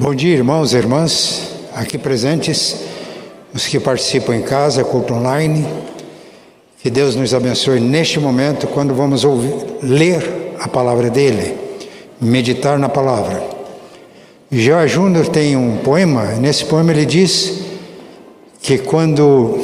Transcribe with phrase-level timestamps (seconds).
[0.00, 2.74] Bom dia, irmãos e irmãs, aqui presentes,
[3.52, 5.66] os que participam em casa, culto online.
[6.82, 9.52] Que Deus nos abençoe neste momento, quando vamos ouvir,
[9.82, 11.54] ler a palavra dele,
[12.18, 13.46] meditar na palavra.
[14.50, 17.60] Joa Júnior tem um poema, nesse poema ele diz
[18.62, 19.58] que quando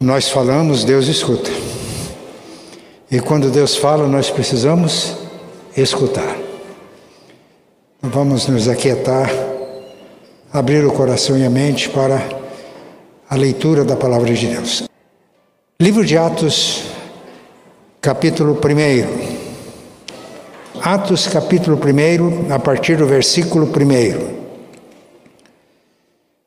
[0.00, 1.52] nós falamos, Deus escuta.
[3.12, 5.14] E quando Deus fala, nós precisamos
[5.76, 6.47] escutar.
[8.00, 9.28] Vamos nos aquietar,
[10.52, 12.22] abrir o coração e a mente para
[13.28, 14.84] a leitura da palavra de Deus.
[15.80, 16.84] Livro de Atos,
[18.00, 18.60] capítulo 1.
[20.80, 24.38] Atos, capítulo 1, a partir do versículo 1.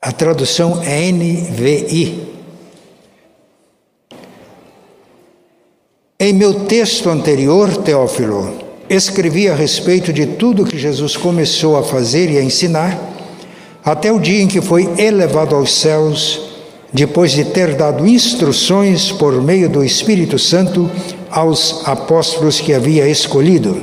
[0.02, 2.32] A tradução é NVI.
[6.18, 8.61] Em meu texto anterior, Teófilo,
[8.92, 13.00] escrevi a respeito de tudo que Jesus começou a fazer e a ensinar,
[13.86, 16.42] até o dia em que foi elevado aos céus,
[16.92, 20.92] depois de ter dado instruções por meio do Espírito Santo
[21.30, 23.82] aos apóstolos que havia escolhido.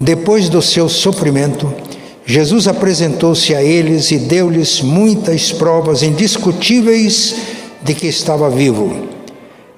[0.00, 1.70] Depois do seu sofrimento,
[2.24, 7.36] Jesus apresentou-se a eles e deu-lhes muitas provas indiscutíveis
[7.82, 9.19] de que estava vivo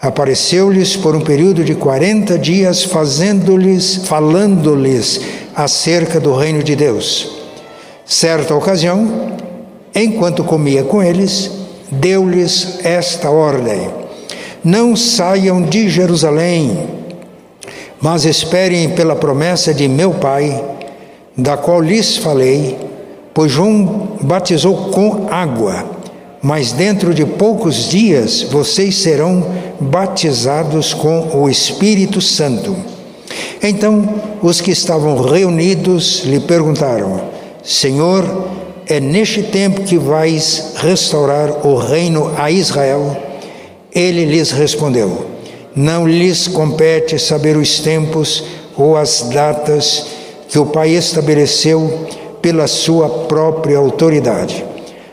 [0.02, 5.20] Apareceu-lhes por um período de quarenta dias, fazendo-lhes, falando-lhes
[5.54, 7.30] acerca do reino de Deus.
[8.04, 9.36] Certa ocasião,
[9.94, 11.52] enquanto comia com eles,
[11.88, 13.88] deu-lhes esta ordem:
[14.64, 16.84] Não saiam de Jerusalém,
[18.00, 20.64] mas esperem pela promessa de meu Pai,
[21.36, 22.76] da qual lhes falei,
[23.32, 26.01] pois João batizou com água
[26.42, 29.46] mas dentro de poucos dias vocês serão
[29.78, 32.76] batizados com o Espírito Santo.
[33.62, 37.20] Então os que estavam reunidos lhe perguntaram:
[37.62, 38.48] Senhor,
[38.88, 43.16] é neste tempo que vais restaurar o reino a Israel?
[43.94, 45.26] Ele lhes respondeu:
[45.76, 48.42] Não lhes compete saber os tempos
[48.76, 50.06] ou as datas
[50.48, 52.08] que o Pai estabeleceu
[52.42, 54.71] pela sua própria autoridade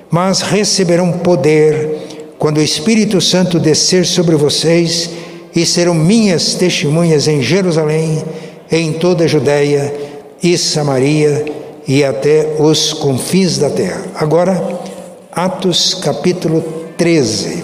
[0.09, 5.09] mas receberão poder quando o Espírito Santo descer sobre vocês
[5.55, 8.23] e serão minhas testemunhas em Jerusalém,
[8.71, 9.93] em toda a Judéia
[10.41, 11.45] e Samaria
[11.87, 14.03] e até os confins da terra.
[14.15, 14.79] Agora,
[15.31, 16.61] Atos capítulo
[16.97, 17.63] 13.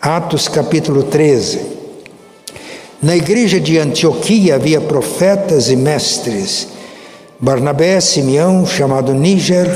[0.00, 1.78] Atos capítulo 13.
[3.02, 6.68] Na igreja de Antioquia havia profetas e mestres.
[7.40, 9.68] Barnabé, Simeão, chamado Níger,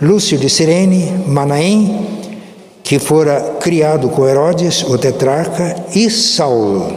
[0.00, 2.06] Lúcio de Cirene, Manaém,
[2.82, 6.92] que fora criado com Herodes, o tetrarca, e Saulo.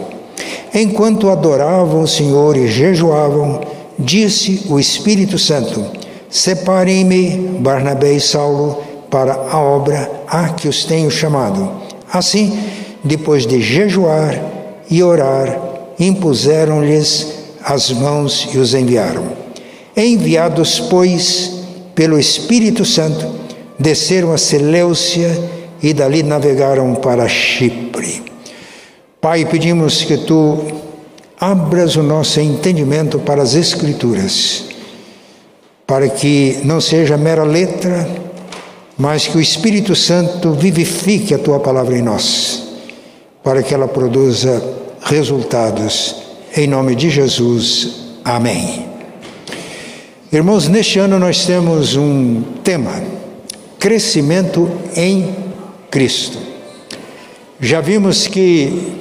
[0.73, 3.61] Enquanto adoravam o Senhor e jejuavam,
[3.97, 5.85] disse o Espírito Santo:
[6.29, 11.71] Separem-me, Barnabé e Saulo, para a obra a que os tenho chamado.
[12.11, 12.59] Assim,
[13.03, 14.39] depois de jejuar
[14.89, 15.59] e orar,
[15.99, 17.27] impuseram-lhes
[17.63, 19.23] as mãos e os enviaram.
[19.95, 21.56] Enviados, pois,
[21.97, 23.25] pelo Espírito Santo,
[23.79, 25.35] desceram a Seleucia
[25.81, 28.23] e dali navegaram para Chipre.
[29.19, 30.59] Pai, pedimos que tu
[31.39, 34.65] abras o nosso entendimento para as Escrituras,
[35.87, 38.07] para que não seja mera letra,
[38.95, 42.61] mas que o Espírito Santo vivifique a tua palavra em nós,
[43.43, 44.61] para que ela produza
[45.01, 46.15] resultados.
[46.55, 47.89] Em nome de Jesus.
[48.23, 48.96] Amém.
[50.29, 53.01] Irmãos, neste ano nós temos um tema:
[53.79, 55.33] crescimento em
[55.89, 56.37] Cristo.
[57.61, 58.91] Já vimos que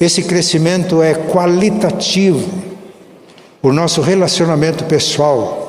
[0.00, 2.48] esse crescimento é qualitativo,
[3.62, 5.66] o nosso relacionamento pessoal.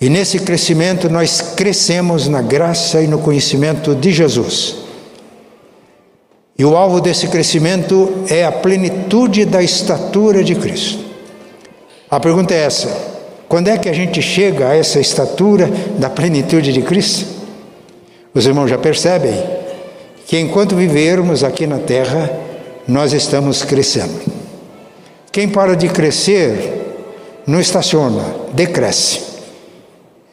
[0.00, 4.76] E nesse crescimento nós crescemos na graça e no conhecimento de Jesus.
[6.56, 11.04] E o alvo desse crescimento é a plenitude da estatura de Cristo.
[12.10, 13.17] A pergunta é essa:
[13.48, 17.26] quando é que a gente chega a essa estatura da plenitude de Cristo?
[18.34, 19.34] Os irmãos já percebem
[20.26, 22.30] que enquanto vivermos aqui na terra,
[22.86, 24.20] nós estamos crescendo.
[25.32, 26.84] Quem para de crescer
[27.46, 28.22] não estaciona,
[28.52, 29.20] decresce.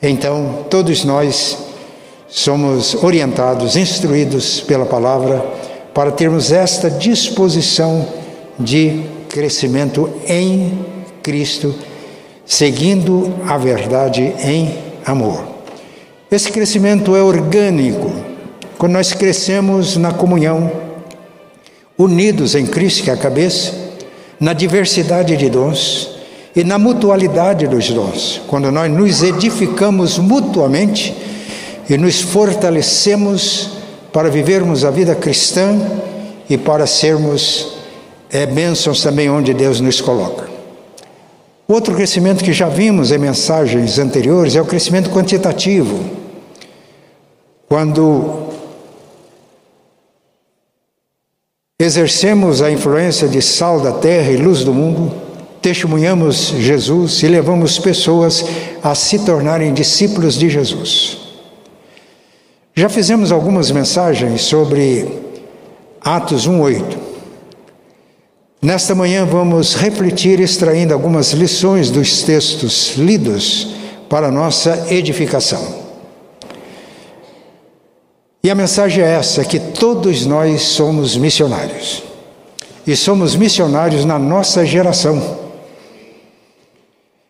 [0.02, 1.58] Então, todos nós
[2.28, 5.46] somos orientados, instruídos pela palavra
[5.94, 8.06] para termos esta disposição
[8.60, 10.78] de crescimento em
[11.24, 11.74] Cristo
[12.46, 15.44] seguindo a verdade em amor.
[16.32, 18.12] Esse crescimento é orgânico.
[18.78, 20.72] Quando nós crescemos na comunhão,
[21.98, 23.74] unidos em Cristo, que é a cabeça,
[24.40, 26.16] na diversidade de dons,
[26.56, 31.14] e na mutualidade dos dons, quando nós nos edificamos mutuamente
[31.90, 33.72] e nos fortalecemos
[34.14, 35.78] para vivermos a vida cristã
[36.50, 37.74] e para sermos
[38.32, 40.55] é, bênçãos também onde Deus nos coloca.
[41.68, 46.00] Outro crescimento que já vimos em mensagens anteriores é o crescimento quantitativo.
[47.68, 48.50] Quando
[51.80, 55.12] exercemos a influência de sal da terra e luz do mundo,
[55.60, 58.46] testemunhamos Jesus e levamos pessoas
[58.84, 61.18] a se tornarem discípulos de Jesus.
[62.76, 65.08] Já fizemos algumas mensagens sobre
[66.00, 67.05] Atos 1:8.
[68.66, 73.76] Nesta manhã vamos refletir extraindo algumas lições dos textos lidos
[74.10, 75.64] para nossa edificação.
[78.44, 82.02] E a mensagem é essa: que todos nós somos missionários.
[82.88, 85.22] E somos missionários na nossa geração.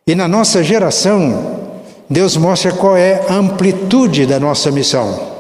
[0.08, 5.35] E na nossa geração, Deus mostra qual é a amplitude da nossa missão.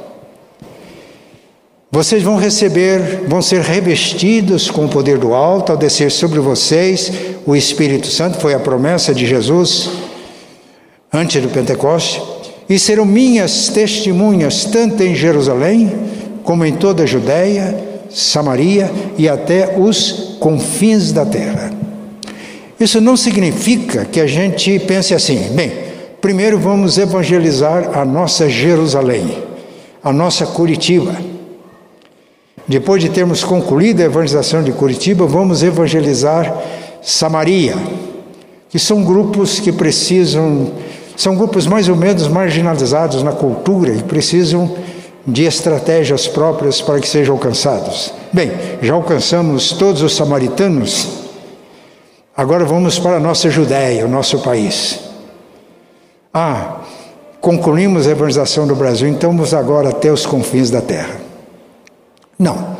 [1.95, 7.09] Vocês vão receber, vão ser revestidos com o poder do alto ao descer sobre vocês
[7.45, 9.91] o Espírito Santo, foi a promessa de Jesus
[11.13, 12.21] antes do Pentecoste,
[12.67, 15.89] e serão minhas testemunhas tanto em Jerusalém
[16.43, 17.73] como em toda a Judéia,
[18.09, 21.71] Samaria e até os confins da terra.
[22.77, 25.71] Isso não significa que a gente pense assim, bem,
[26.19, 29.37] primeiro vamos evangelizar a nossa Jerusalém,
[30.03, 31.24] a nossa Curitiba
[32.67, 36.53] depois de termos concluído a evangelização de Curitiba, vamos evangelizar
[37.01, 37.75] Samaria,
[38.69, 40.71] que são grupos que precisam,
[41.15, 44.75] são grupos mais ou menos marginalizados na cultura e precisam
[45.27, 48.11] de estratégias próprias para que sejam alcançados.
[48.33, 48.51] Bem,
[48.81, 51.07] já alcançamos todos os samaritanos,
[52.35, 54.99] agora vamos para a nossa Judéia, o nosso país.
[56.33, 56.77] Ah,
[57.39, 61.24] concluímos a evangelização do Brasil, então vamos agora até os confins da terra.
[62.37, 62.75] Não.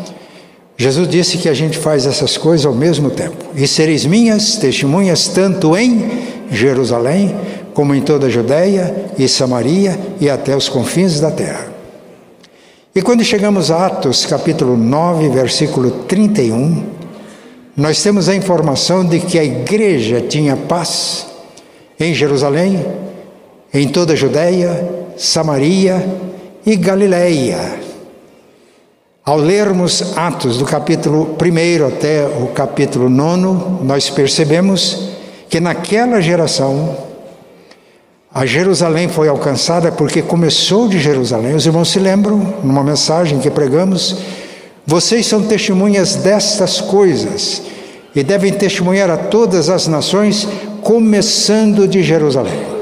[0.77, 3.45] Jesus disse que a gente faz essas coisas ao mesmo tempo.
[3.55, 7.35] E sereis minhas testemunhas tanto em Jerusalém,
[7.73, 11.67] como em toda a Judéia e Samaria e até os confins da terra.
[12.93, 16.83] E quando chegamos a Atos capítulo 9, versículo 31,
[17.75, 21.25] nós temos a informação de que a igreja tinha paz
[21.99, 22.85] em Jerusalém,
[23.73, 26.05] em toda a Judéia, Samaria
[26.65, 27.84] e Galiléia.
[29.25, 35.10] Ao lermos Atos do capítulo 1 até o capítulo 9, nós percebemos
[35.50, 36.95] que naquela geração
[38.31, 41.56] a Jerusalém foi alcançada porque começou de Jerusalém.
[41.56, 44.16] Os irmãos se lembram, numa mensagem que pregamos,
[44.86, 47.63] vocês são testemunhas destas coisas
[48.16, 50.48] e devem testemunhar a todas as nações,
[50.83, 52.75] começando de Jerusalém.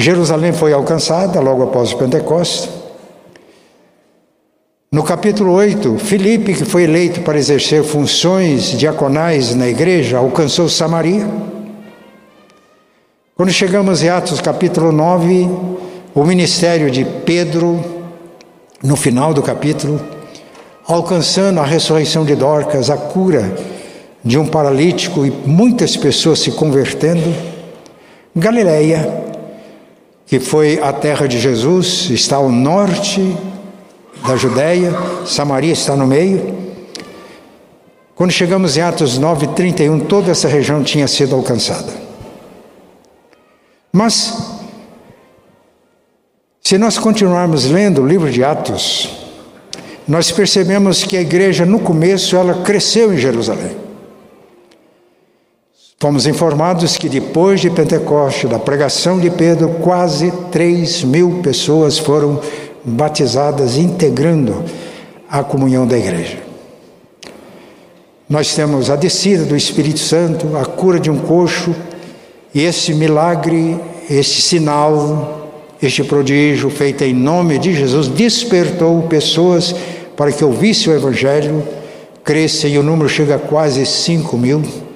[0.00, 2.70] Jerusalém foi alcançada logo após o Pentecostes.
[4.90, 11.28] No capítulo 8, Filipe, que foi eleito para exercer funções diaconais na igreja, alcançou Samaria.
[13.36, 15.48] Quando chegamos em Atos capítulo 9,
[16.14, 17.84] o ministério de Pedro,
[18.82, 20.00] no final do capítulo,
[20.86, 23.54] alcançando a ressurreição de Dorcas, a cura
[24.24, 27.34] de um paralítico e muitas pessoas se convertendo.
[28.34, 29.29] Galileia,
[30.30, 33.36] que foi a terra de Jesus, está ao norte
[34.24, 34.94] da Judéia,
[35.26, 36.54] Samaria está no meio.
[38.14, 41.92] Quando chegamos em Atos 9, 31, toda essa região tinha sido alcançada.
[43.92, 44.60] Mas,
[46.62, 49.10] se nós continuarmos lendo o livro de Atos,
[50.06, 53.76] nós percebemos que a igreja, no começo, ela cresceu em Jerusalém.
[56.02, 62.40] Fomos informados que depois de Pentecoste, da pregação de Pedro, quase 3 mil pessoas foram
[62.82, 64.64] batizadas, integrando
[65.30, 66.38] a comunhão da igreja.
[68.26, 71.76] Nós temos a descida do Espírito Santo, a cura de um coxo,
[72.54, 73.78] e esse milagre,
[74.08, 75.50] esse sinal,
[75.82, 79.74] este prodígio feito em nome de Jesus, despertou pessoas
[80.16, 81.62] para que ouvissem o Evangelho,
[82.24, 84.89] crescem e o número chega a quase 5 mil.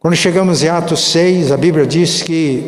[0.00, 2.64] Quando chegamos em Atos 6, a Bíblia diz que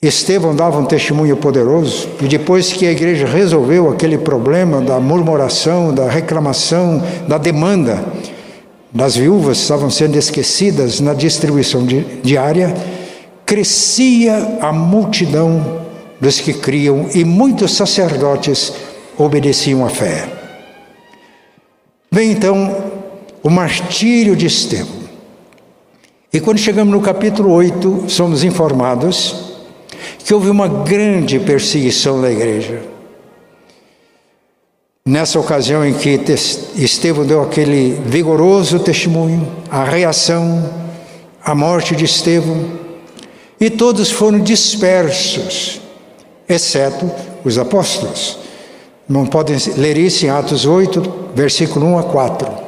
[0.00, 5.92] Estevão dava um testemunho poderoso, e depois que a igreja resolveu aquele problema da murmuração,
[5.92, 8.02] da reclamação, da demanda,
[8.90, 11.84] das viúvas estavam sendo esquecidas na distribuição
[12.22, 12.74] diária,
[13.44, 15.82] crescia a multidão
[16.18, 18.72] dos que criam e muitos sacerdotes
[19.18, 20.26] obedeciam à fé.
[22.10, 22.97] Vem então
[23.42, 25.08] o martírio de Estevão.
[26.32, 29.34] E quando chegamos no capítulo 8, somos informados
[30.24, 32.82] que houve uma grande perseguição da igreja.
[35.06, 36.20] Nessa ocasião em que
[36.76, 40.70] Estevão deu aquele vigoroso testemunho, a reação
[41.42, 42.62] à morte de Estevão,
[43.58, 45.80] e todos foram dispersos,
[46.46, 47.10] exceto
[47.42, 48.38] os apóstolos.
[49.08, 52.67] Não podem ler isso em Atos 8, versículo 1 a 4.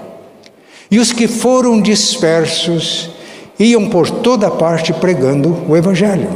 [0.90, 3.10] E os que foram dispersos
[3.58, 6.30] iam por toda parte pregando o Evangelho.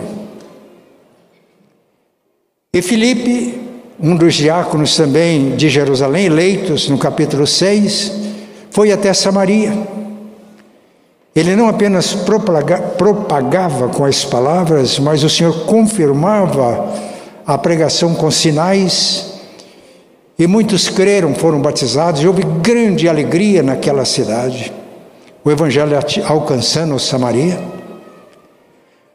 [2.73, 3.61] E Filipe,
[4.01, 8.13] um dos diáconos também de Jerusalém, eleitos no capítulo 6,
[8.71, 9.73] foi até Samaria.
[11.35, 16.93] Ele não apenas propagava com as palavras, mas o Senhor confirmava
[17.47, 19.34] a pregação com sinais,
[20.39, 24.73] e muitos creram, foram batizados, e houve grande alegria naquela cidade
[25.45, 27.61] o Evangelho alcançando Samaria.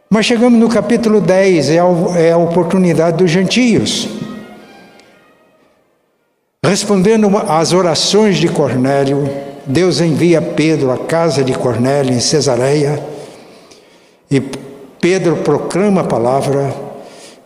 [0.10, 1.86] Mas chegamos no capítulo 10, é a,
[2.20, 4.08] é a oportunidade dos gentios.
[6.64, 9.28] Respondendo às orações de Cornélio,
[9.66, 13.04] Deus envia Pedro à casa de Cornélio em Cesareia,
[14.30, 14.40] e
[15.02, 16.89] Pedro proclama a palavra.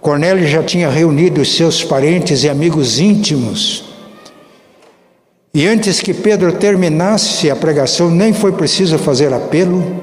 [0.04, 3.94] Cornélio já tinha reunido seus parentes e amigos íntimos
[5.56, 10.02] e antes que Pedro terminasse a pregação, nem foi preciso fazer apelo,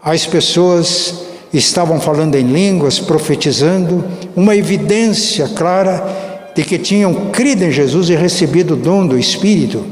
[0.00, 4.04] as pessoas estavam falando em línguas, profetizando,
[4.36, 9.84] uma evidência clara de que tinham crido em Jesus e recebido o dom do Espírito.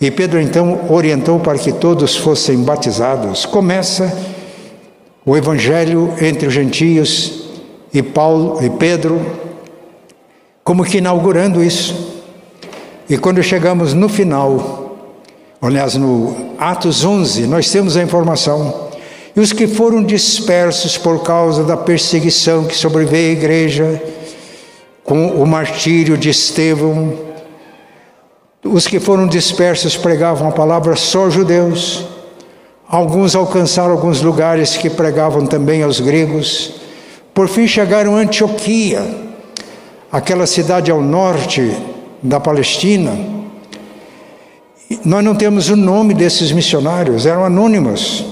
[0.00, 3.46] E Pedro então orientou para que todos fossem batizados.
[3.46, 4.12] Começa
[5.24, 7.43] o evangelho entre os gentios
[7.94, 9.24] e Paulo e Pedro
[10.64, 12.22] como que inaugurando isso.
[13.08, 14.96] E quando chegamos no final,
[15.60, 18.88] aliás, no Atos 11, nós temos a informação.
[19.36, 24.02] E os que foram dispersos por causa da perseguição que sobreveio à igreja,
[25.02, 27.12] com o martírio de Estevão,
[28.64, 32.06] os que foram dispersos pregavam a palavra só judeus.
[32.88, 36.83] Alguns alcançaram alguns lugares que pregavam também aos gregos.
[37.34, 39.02] Por fim chegaram a Antioquia,
[40.10, 41.76] aquela cidade ao norte
[42.22, 43.18] da Palestina.
[45.04, 48.24] Nós não temos o nome desses missionários, eram anônimos.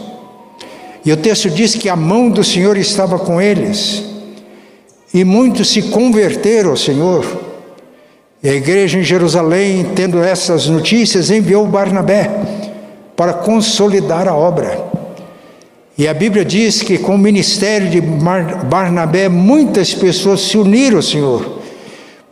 [1.04, 4.04] E o texto diz que a mão do Senhor estava com eles.
[5.12, 7.26] E muitos se converteram ao Senhor.
[8.40, 12.30] E a igreja em Jerusalém, tendo essas notícias, enviou Barnabé
[13.16, 14.91] para consolidar a obra.
[15.96, 21.02] E a Bíblia diz que com o ministério de Barnabé, muitas pessoas se uniram ao
[21.02, 21.62] Senhor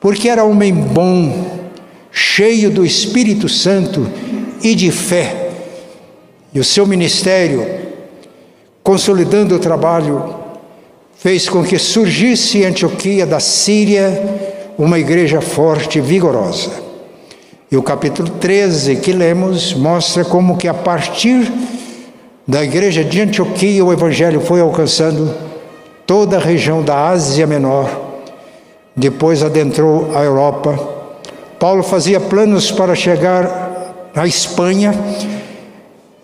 [0.00, 1.60] porque era homem bom,
[2.10, 4.08] cheio do Espírito Santo
[4.62, 5.50] e de fé.
[6.54, 7.64] E o seu ministério,
[8.82, 10.34] consolidando o trabalho,
[11.16, 14.10] fez com que surgisse em Antioquia da Síria
[14.78, 16.70] uma igreja forte e vigorosa.
[17.70, 21.52] E o capítulo 13 que lemos mostra como que a partir
[22.50, 25.32] da igreja de Antioquia o evangelho foi alcançando
[26.04, 27.88] toda a região da Ásia Menor
[28.96, 30.76] depois adentrou a Europa.
[31.60, 34.92] Paulo fazia planos para chegar à Espanha,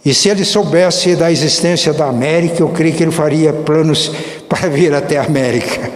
[0.05, 4.11] e se ele soubesse da existência da América, eu creio que ele faria planos
[4.49, 5.91] para vir até a América.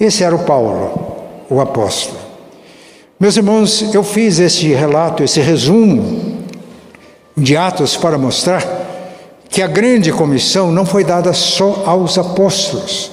[0.00, 1.16] Esse era o Paulo,
[1.48, 2.18] o apóstolo.
[3.20, 6.40] Meus irmãos, eu fiz esse relato, esse resumo
[7.36, 8.79] de Atos para mostrar
[9.60, 13.10] que a grande comissão não foi dada só aos apóstolos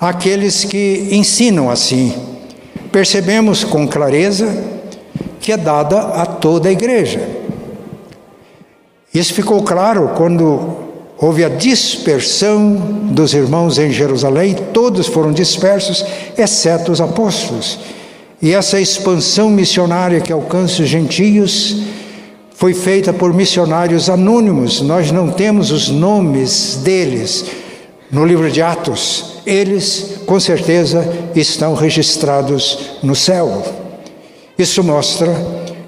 [0.00, 2.12] aqueles que ensinam assim.
[2.90, 4.52] Percebemos com clareza
[5.38, 7.28] que é dada a toda a igreja.
[9.14, 10.78] Isso ficou claro quando
[11.16, 12.74] houve a dispersão
[13.12, 16.04] dos irmãos em Jerusalém, todos foram dispersos,
[16.36, 17.78] exceto os apóstolos.
[18.42, 21.76] E essa expansão missionária que alcança os gentios
[22.58, 27.44] foi feita por missionários anônimos, nós não temos os nomes deles
[28.10, 33.62] no livro de Atos eles com certeza estão registrados no céu.
[34.58, 35.32] Isso mostra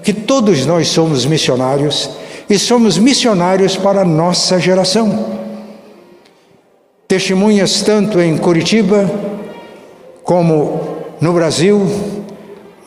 [0.01, 2.09] que todos nós somos missionários
[2.49, 5.41] e somos missionários para a nossa geração.
[7.05, 9.11] Testemunhas tanto em Curitiba
[10.23, 11.85] como no Brasil,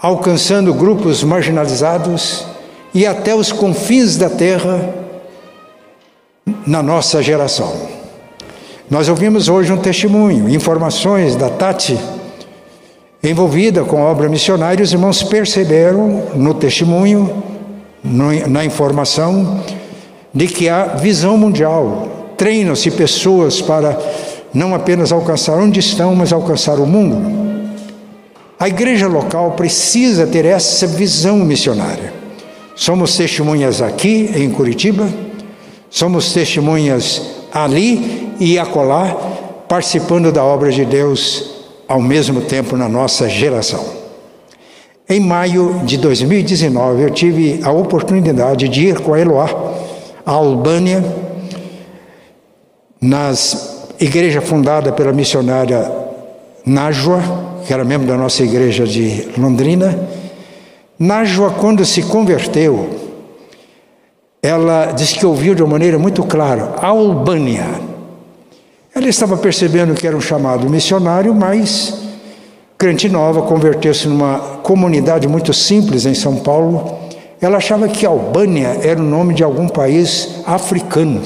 [0.01, 2.54] alcançando grupos marginalizados
[2.95, 4.95] e até os confins da terra
[6.67, 7.73] na nossa geração.
[8.89, 11.99] Nós ouvimos hoje um testemunho, informações da Tati,
[13.23, 17.43] envolvida com a obra missionária, os irmãos perceberam no testemunho,
[18.05, 19.61] na informação
[20.33, 22.09] de que há visão mundial.
[22.37, 23.99] Treinam-se pessoas para
[24.53, 27.75] não apenas alcançar onde estão, mas alcançar o mundo.
[28.59, 32.24] A igreja local precisa ter essa visão missionária.
[32.75, 35.09] Somos testemunhas aqui em Curitiba,
[35.89, 39.17] somos testemunhas ali e acolá,
[39.69, 41.55] participando da obra de Deus
[41.87, 43.85] ao mesmo tempo na nossa geração.
[45.09, 49.49] Em maio de 2019, eu tive a oportunidade de ir com a Eloá
[50.25, 51.05] à Albânia,
[53.01, 55.91] nas igreja fundada pela missionária
[56.65, 57.21] Nájua,
[57.67, 60.24] que era membro da nossa igreja de Londrina.
[60.99, 62.91] Nájua, quando se converteu,
[64.43, 67.95] ela disse que ouviu de uma maneira muito clara: Albânia
[68.95, 71.95] ela estava percebendo que era um chamado missionário, mas
[72.79, 76.97] crente nova, converteu-se numa comunidade muito simples em São Paulo.
[77.41, 81.23] Ela achava que Albânia era o nome de algum país africano.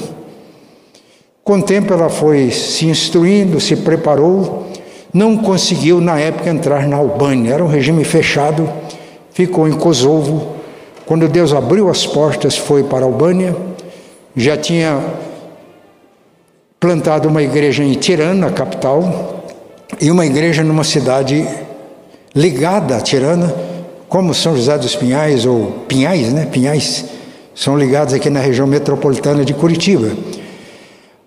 [1.43, 4.65] Com o tempo ela foi se instruindo, se preparou,
[5.13, 8.67] não conseguiu na época entrar na Albânia, era um regime fechado,
[9.39, 10.55] ficou em Kosovo.
[11.05, 13.55] Quando Deus abriu as portas, foi para a Albânia,
[14.35, 15.01] já tinha
[16.77, 19.45] plantado uma igreja em Tirana, capital,
[20.01, 21.47] e uma igreja numa cidade
[22.35, 23.55] ligada a Tirana,
[24.09, 26.45] como São José dos Pinhais, ou Pinhais, né?
[26.45, 27.05] Pinhais,
[27.55, 30.11] são ligados aqui na região metropolitana de Curitiba.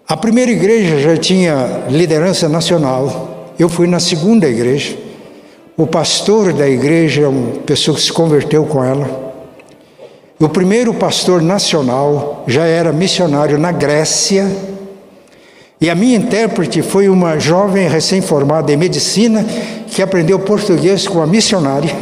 [0.06, 5.01] A primeira igreja já tinha liderança nacional, eu fui na segunda igreja.
[5.76, 9.32] O pastor da igreja, uma pessoa que se converteu com ela.
[10.38, 14.46] O primeiro pastor nacional já era missionário na Grécia,
[15.80, 19.44] e a minha intérprete foi uma jovem recém-formada em medicina
[19.88, 21.92] que aprendeu português com a missionária.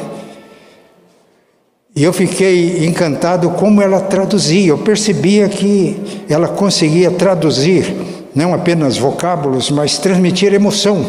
[1.96, 4.68] E eu fiquei encantado como ela traduzia.
[4.68, 7.94] Eu percebia que ela conseguia traduzir
[8.34, 11.04] não apenas vocábulos, mas transmitir emoção.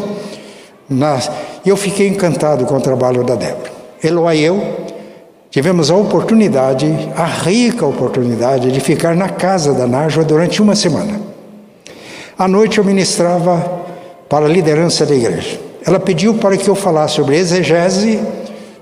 [1.64, 3.70] E eu fiquei encantado com o trabalho da Débora.
[4.02, 4.60] Eloá e eu
[5.50, 11.20] tivemos a oportunidade, a rica oportunidade, de ficar na casa da Nájua durante uma semana.
[12.38, 13.82] À noite eu ministrava
[14.28, 15.60] para a liderança da igreja.
[15.86, 18.18] Ela pediu para que eu falasse sobre exegese,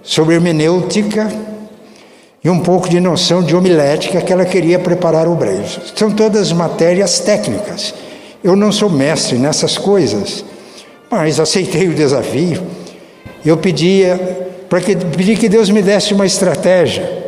[0.03, 1.29] sobre hermenêutica
[2.43, 5.81] e um pouco de noção de homilética que ela queria preparar o brejo.
[5.95, 7.93] São todas matérias técnicas.
[8.43, 10.45] Eu não sou mestre nessas coisas,
[11.11, 12.63] mas aceitei o desafio.
[13.45, 17.19] Eu pedia para que pedi que Deus me desse uma estratégia.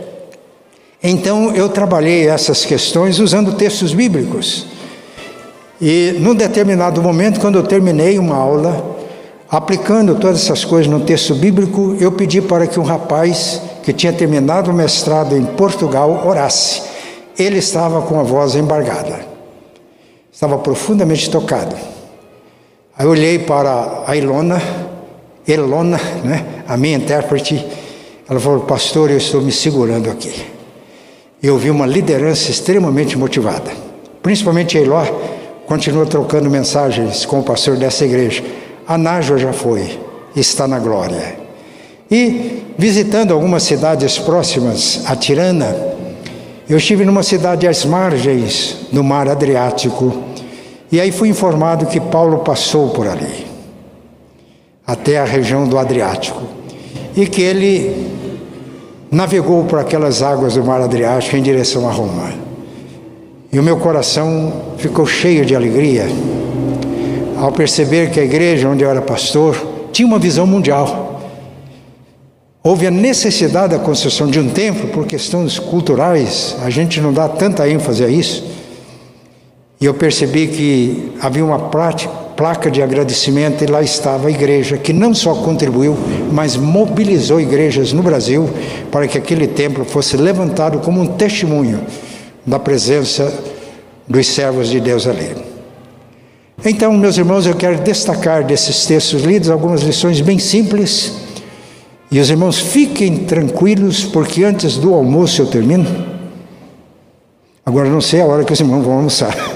[1.03, 4.67] Então eu trabalhei essas questões usando textos bíblicos.
[5.81, 8.97] E num determinado momento, quando eu terminei uma aula,
[9.51, 14.13] aplicando todas essas coisas no texto bíblico, eu pedi para que um rapaz que tinha
[14.13, 16.83] terminado o mestrado em Portugal orasse.
[17.37, 19.27] Ele estava com a voz embargada,
[20.33, 21.75] estava profundamente tocado.
[22.97, 24.61] Aí olhei para a Ilona,
[25.49, 27.65] Elona, né, a minha intérprete,
[28.29, 30.45] ela falou: Pastor, eu estou me segurando aqui.
[31.43, 33.73] Eu vi uma liderança extremamente motivada,
[34.23, 35.05] principalmente a Eló
[35.67, 38.45] continua trocando mensagens com o pastor dessa igreja.
[38.87, 39.99] A Nájua já foi,
[40.37, 41.37] está na glória.
[42.11, 45.75] E visitando algumas cidades próximas a Tirana,
[46.69, 50.32] eu estive numa cidade às margens do mar Adriático
[50.93, 53.47] e aí fui informado que Paulo passou por ali,
[54.87, 56.43] até a região do Adriático,
[57.17, 58.13] e que ele
[59.11, 62.31] navegou por aquelas águas do mar Adriático em direção a Roma.
[63.51, 66.07] E o meu coração ficou cheio de alegria
[67.39, 69.57] ao perceber que a igreja onde eu era pastor
[69.93, 71.23] tinha uma visão mundial.
[72.63, 77.29] Houve a necessidade da construção de um templo por questões culturais, a gente não dá
[77.29, 78.52] tanta ênfase a isso.
[79.83, 84.93] E eu percebi que havia uma placa de agradecimento e lá estava a igreja, que
[84.93, 85.99] não só contribuiu,
[86.31, 88.49] mas mobilizou igrejas no Brasil
[88.93, 91.81] para que aquele templo fosse levantado como um testemunho
[92.47, 93.43] da presença
[94.07, 95.35] dos servos de Deus ali.
[96.65, 101.13] Então, meus irmãos, eu quero destacar desses textos lidos algumas lições bem simples.
[102.09, 106.13] E os irmãos fiquem tranquilos, porque antes do almoço eu termino.
[107.67, 109.35] Agora não sei a hora que os irmãos vão almoçar.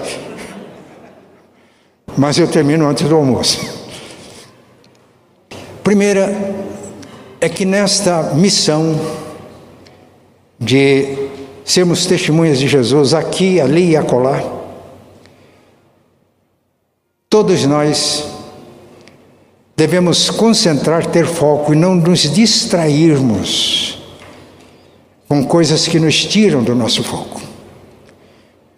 [2.17, 3.61] Mas eu termino antes do almoço.
[5.83, 6.55] Primeira
[7.41, 8.99] é que nesta missão
[10.59, 11.29] de
[11.65, 14.43] sermos testemunhas de Jesus aqui, ali e acolá.
[17.29, 18.25] Todos nós
[19.77, 24.03] devemos concentrar, ter foco e não nos distrairmos
[25.29, 27.43] com coisas que nos tiram do nosso foco.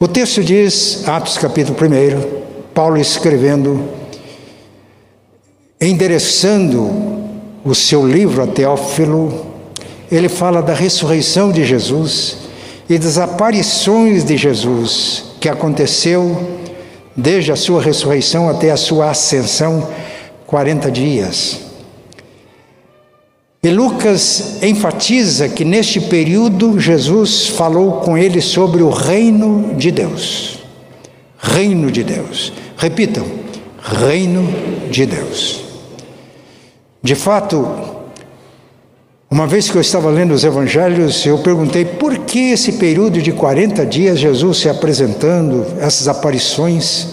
[0.01, 2.48] O texto diz, Atos capítulo 1,
[2.79, 3.89] Paulo escrevendo,
[5.81, 6.89] endereçando
[7.65, 9.47] o seu livro a Teófilo,
[10.13, 12.37] ele fala da ressurreição de Jesus
[12.89, 16.41] e das aparições de Jesus que aconteceu
[17.17, 19.89] desde a sua ressurreição até a sua ascensão,
[20.47, 21.59] 40 dias.
[23.61, 30.61] E Lucas enfatiza que neste período Jesus falou com ele sobre o reino de Deus.
[31.41, 32.53] Reino de Deus.
[32.79, 33.27] Repitam:
[33.83, 34.49] reino
[34.89, 35.65] de Deus.
[37.03, 37.69] De fato,
[39.29, 43.33] uma vez que eu estava lendo os evangelhos, eu perguntei por que esse período de
[43.33, 47.09] 40 dias Jesus se apresentando, essas aparições,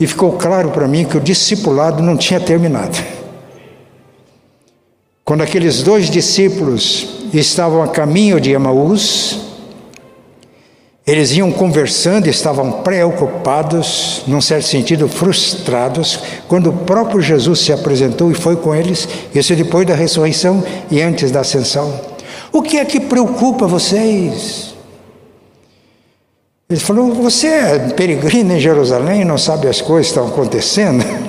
[0.00, 2.98] e ficou claro para mim que o discipulado não tinha terminado.
[5.24, 9.47] Quando aqueles dois discípulos estavam a caminho de Emaús,
[11.08, 18.30] eles iam conversando, estavam preocupados, num certo sentido frustrados, quando o próprio Jesus se apresentou
[18.30, 21.98] e foi com eles, isso depois da ressurreição e antes da ascensão.
[22.52, 24.74] O que é que preocupa vocês?
[26.68, 31.02] Ele falou: Você é peregrino em Jerusalém, não sabe as coisas que estão acontecendo?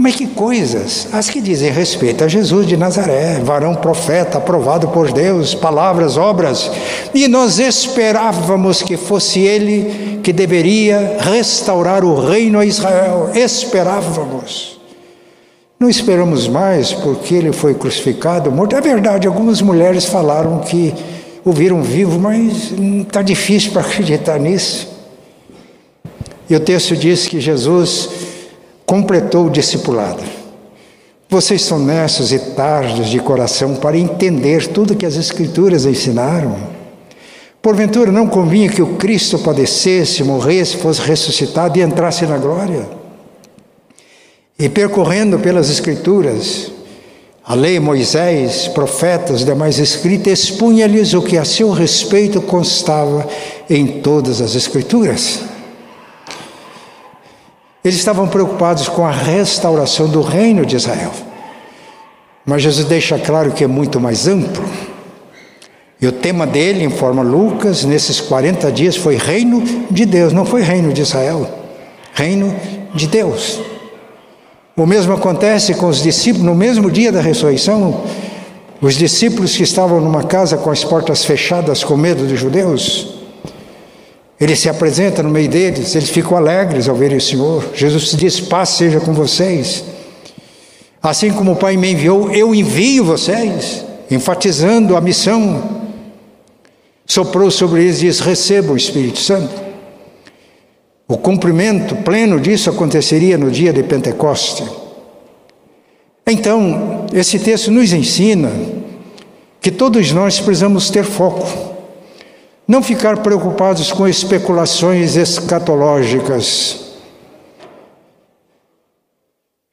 [0.00, 1.08] Mas que coisas?
[1.12, 6.70] As que dizem respeito a Jesus de Nazaré, varão profeta, aprovado por Deus, palavras, obras.
[7.12, 13.30] E nós esperávamos que fosse ele que deveria restaurar o reino a Israel.
[13.34, 14.80] Esperávamos.
[15.78, 18.74] Não esperamos mais porque ele foi crucificado, morto.
[18.74, 20.94] É verdade, algumas mulheres falaram que
[21.44, 22.72] o viram vivo, mas
[23.06, 24.88] está difícil para acreditar nisso.
[26.48, 28.08] E o texto diz que Jesus
[28.90, 30.20] completou o discipulado.
[31.28, 36.56] Vocês são nessos e tardos de coração para entender tudo que as Escrituras ensinaram.
[37.62, 42.88] Porventura não convinha que o Cristo padecesse, morresse, fosse ressuscitado e entrasse na glória.
[44.58, 46.72] E percorrendo pelas Escrituras,
[47.44, 53.24] a lei, Moisés, profetas, demais escritas, expunha-lhes o que a seu respeito constava
[53.68, 55.49] em todas as Escrituras.
[57.84, 61.12] Eles estavam preocupados com a restauração do reino de Israel.
[62.44, 64.64] Mas Jesus deixa claro que é muito mais amplo.
[66.00, 70.62] E o tema dele, informa Lucas, nesses 40 dias foi reino de Deus, não foi
[70.62, 71.48] reino de Israel,
[72.14, 72.54] reino
[72.94, 73.60] de Deus.
[74.76, 78.02] O mesmo acontece com os discípulos no mesmo dia da ressurreição.
[78.80, 83.19] Os discípulos que estavam numa casa com as portas fechadas com medo dos judeus,
[84.40, 87.62] ele se apresenta no meio deles, eles ficam alegres ao verem o Senhor.
[87.74, 89.84] Jesus diz: Paz seja com vocês.
[91.02, 95.78] Assim como o Pai me enviou, eu envio vocês, enfatizando a missão.
[97.04, 99.60] Soprou sobre eles e diz: Recebam o Espírito Santo.
[101.06, 104.64] O cumprimento pleno disso aconteceria no dia de Pentecoste.
[106.26, 108.50] Então, esse texto nos ensina
[109.60, 111.70] que todos nós precisamos ter foco.
[112.70, 116.78] Não ficar preocupados com especulações escatológicas.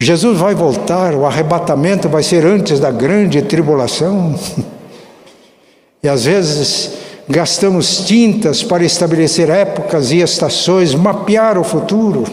[0.01, 4.33] Jesus vai voltar, o arrebatamento vai ser antes da grande tribulação.
[6.01, 6.91] E às vezes
[7.27, 12.23] gastamos tintas para estabelecer épocas e estações, mapear o futuro.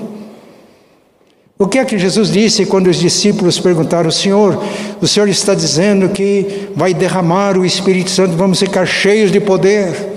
[1.58, 4.62] O que é que Jesus disse quando os discípulos perguntaram: Senhor,
[5.00, 10.13] o Senhor está dizendo que vai derramar o Espírito Santo, vamos ficar cheios de poder.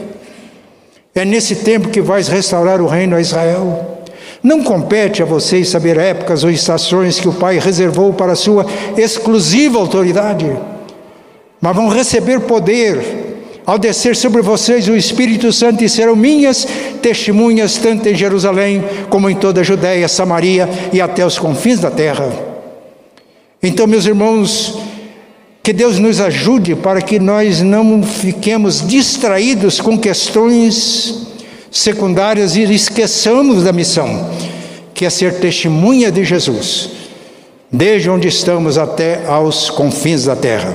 [1.17, 3.97] É nesse tempo que vais restaurar o reino a Israel.
[4.43, 8.67] Não compete a vocês saber épocas ou estações que o Pai reservou para a sua
[8.95, 10.55] exclusiva autoridade,
[11.59, 13.27] mas vão receber poder
[13.65, 16.67] ao descer sobre vocês o Espírito Santo e serão minhas
[17.01, 21.89] testemunhas tanto em Jerusalém como em toda a Judéia, Samaria e até os confins da
[21.89, 22.31] terra.
[23.61, 24.77] Então, meus irmãos,
[25.67, 31.27] que Deus nos ajude para que nós não fiquemos distraídos com questões
[31.69, 34.29] secundárias e esqueçamos da missão,
[34.93, 36.91] que é ser testemunha de Jesus,
[37.69, 40.73] desde onde estamos até aos confins da terra.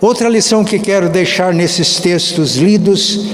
[0.00, 3.26] Outra lição que quero deixar nesses textos lidos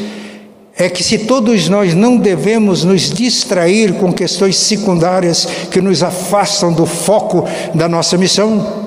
[0.76, 6.72] é que se todos nós não devemos nos distrair com questões secundárias que nos afastam
[6.72, 8.85] do foco da nossa missão,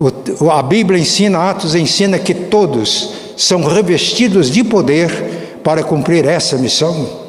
[0.00, 7.26] a Bíblia ensina, Atos ensina que todos são revestidos de poder para cumprir essa missão.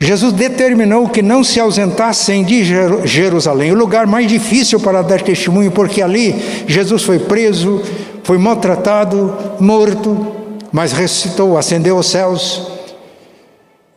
[0.00, 2.64] Jesus determinou que não se ausentassem de
[3.04, 6.34] Jerusalém, o lugar mais difícil para dar testemunho, porque ali
[6.66, 7.82] Jesus foi preso,
[8.22, 10.28] foi maltratado, morto,
[10.72, 12.68] mas ressuscitou, ascendeu aos céus.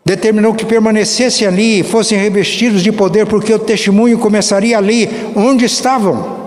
[0.04, 6.41] Determinou que permanecessem ali fossem revestidos de poder, porque o testemunho começaria ali, onde estavam.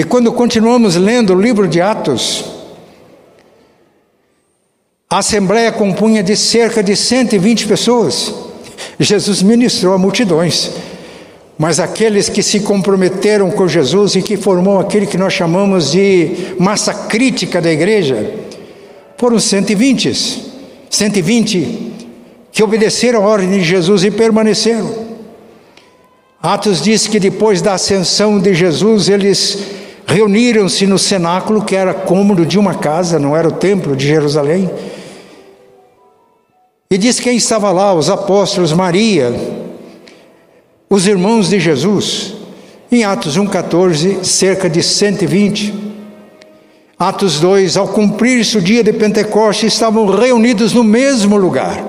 [0.00, 2.42] E quando continuamos lendo o livro de Atos,
[5.10, 8.32] a assembleia compunha de cerca de 120 pessoas.
[8.98, 10.70] Jesus ministrou a multidões.
[11.58, 16.54] Mas aqueles que se comprometeram com Jesus e que formou aquele que nós chamamos de
[16.58, 18.36] massa crítica da igreja,
[19.18, 20.14] foram 120.
[20.88, 21.92] 120
[22.50, 25.10] que obedeceram a ordem de Jesus e permaneceram.
[26.42, 29.78] Atos diz que depois da ascensão de Jesus, eles
[30.10, 34.68] reuniram-se no cenáculo, que era cômodo de uma casa, não era o templo de Jerusalém
[36.92, 39.32] e diz quem estava lá: os apóstolos, Maria,
[40.88, 42.34] os irmãos de Jesus.
[42.90, 45.72] Em Atos 1,14, cerca de 120.
[46.98, 51.80] Atos 2, ao cumprir-se o dia de Pentecostes, estavam reunidos no mesmo lugar.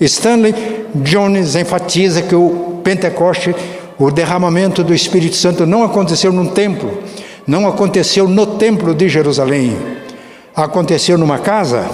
[0.00, 0.54] Stanley
[0.94, 3.54] Jones enfatiza que o Pentecoste,
[3.98, 7.02] o derramamento do Espírito Santo, não aconteceu num templo,
[7.46, 9.76] não aconteceu no templo de Jerusalém,
[10.54, 11.88] aconteceu numa casa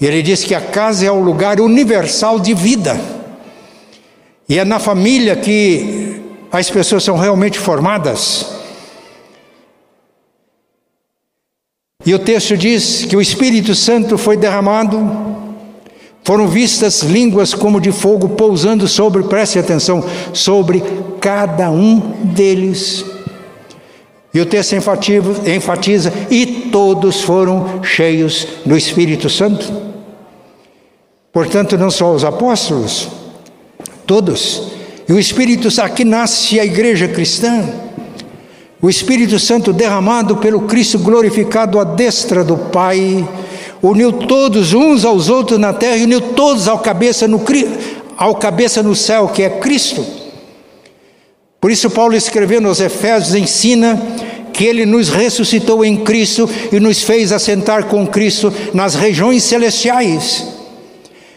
[0.00, 3.00] e ele diz que a casa é o lugar universal de vida.
[4.48, 6.22] E é na família que
[6.52, 8.46] as pessoas são realmente formadas.
[12.04, 15.00] E o texto diz que o Espírito Santo foi derramado,
[16.22, 20.82] foram vistas línguas como de fogo pousando sobre, preste atenção, sobre
[21.20, 23.15] cada um deles.
[24.36, 29.72] E o texto enfatiza, e todos foram cheios do Espírito Santo.
[31.32, 33.08] Portanto, não só os apóstolos,
[34.06, 34.64] todos.
[35.08, 37.64] E o Espírito aqui nasce a igreja cristã.
[38.82, 43.26] O Espírito Santo derramado pelo Cristo glorificado à destra do Pai,
[43.80, 47.42] uniu todos uns aos outros na terra e uniu todos ao cabeça no,
[48.18, 50.04] ao cabeça no céu, que é Cristo.
[51.58, 54.25] Por isso, Paulo escrevendo aos Efésios ensina
[54.56, 60.46] que ele nos ressuscitou em Cristo e nos fez assentar com Cristo nas regiões celestiais.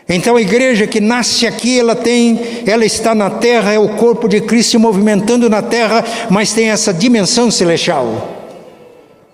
[0.08, 4.27] Então a igreja que nasce aqui, ela tem, ela está na terra, é o corpo
[4.27, 8.38] de Cristo se movimentando na terra, mas tem essa dimensão celestial.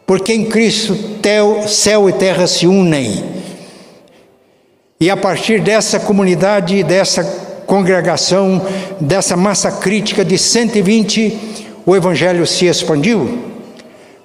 [0.06, 0.98] Porque em Cristo
[1.68, 3.24] céu e terra se unem.
[5.00, 7.24] E a partir dessa comunidade, dessa
[7.68, 8.62] congregação,
[9.00, 11.38] dessa massa crítica de 120,
[11.86, 13.55] o evangelho se expandiu.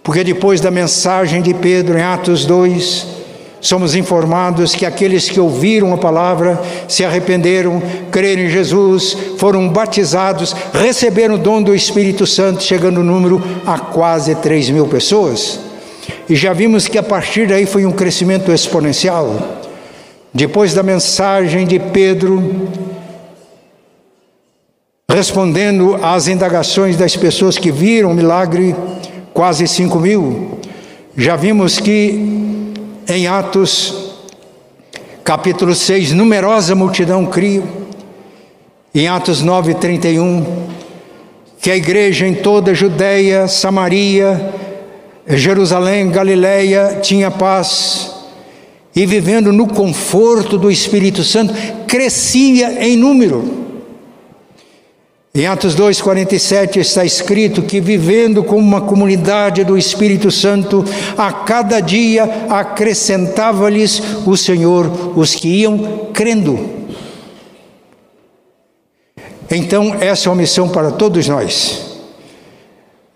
[0.03, 3.07] Porque depois da mensagem de Pedro em Atos 2,
[3.61, 10.55] somos informados que aqueles que ouviram a palavra, se arrependeram, creram em Jesus, foram batizados,
[10.73, 15.61] receberam o dom do Espírito Santo, chegando o número a quase 3 mil pessoas.
[16.29, 19.59] E já vimos que a partir daí foi um crescimento exponencial.
[20.33, 22.71] Depois da mensagem de Pedro,
[25.11, 28.75] respondendo às indagações das pessoas que viram o milagre,
[29.33, 30.59] quase 5 mil.
[31.17, 32.73] Já vimos que
[33.09, 34.13] em Atos,
[35.25, 37.63] capítulo 6, numerosa multidão cria.
[38.95, 40.67] Em Atos 9, 31,
[41.61, 44.53] que a igreja em toda a Judéia, Samaria,
[45.27, 48.15] Jerusalém, Galiléia tinha paz
[48.95, 51.55] e vivendo no conforto do Espírito Santo,
[51.87, 53.70] crescia em número.
[55.33, 60.85] Em Atos 2,47 está escrito que, vivendo como uma comunidade do Espírito Santo,
[61.17, 66.59] a cada dia acrescentava-lhes o Senhor os que iam crendo.
[69.49, 71.81] Então, essa é uma missão para todos nós,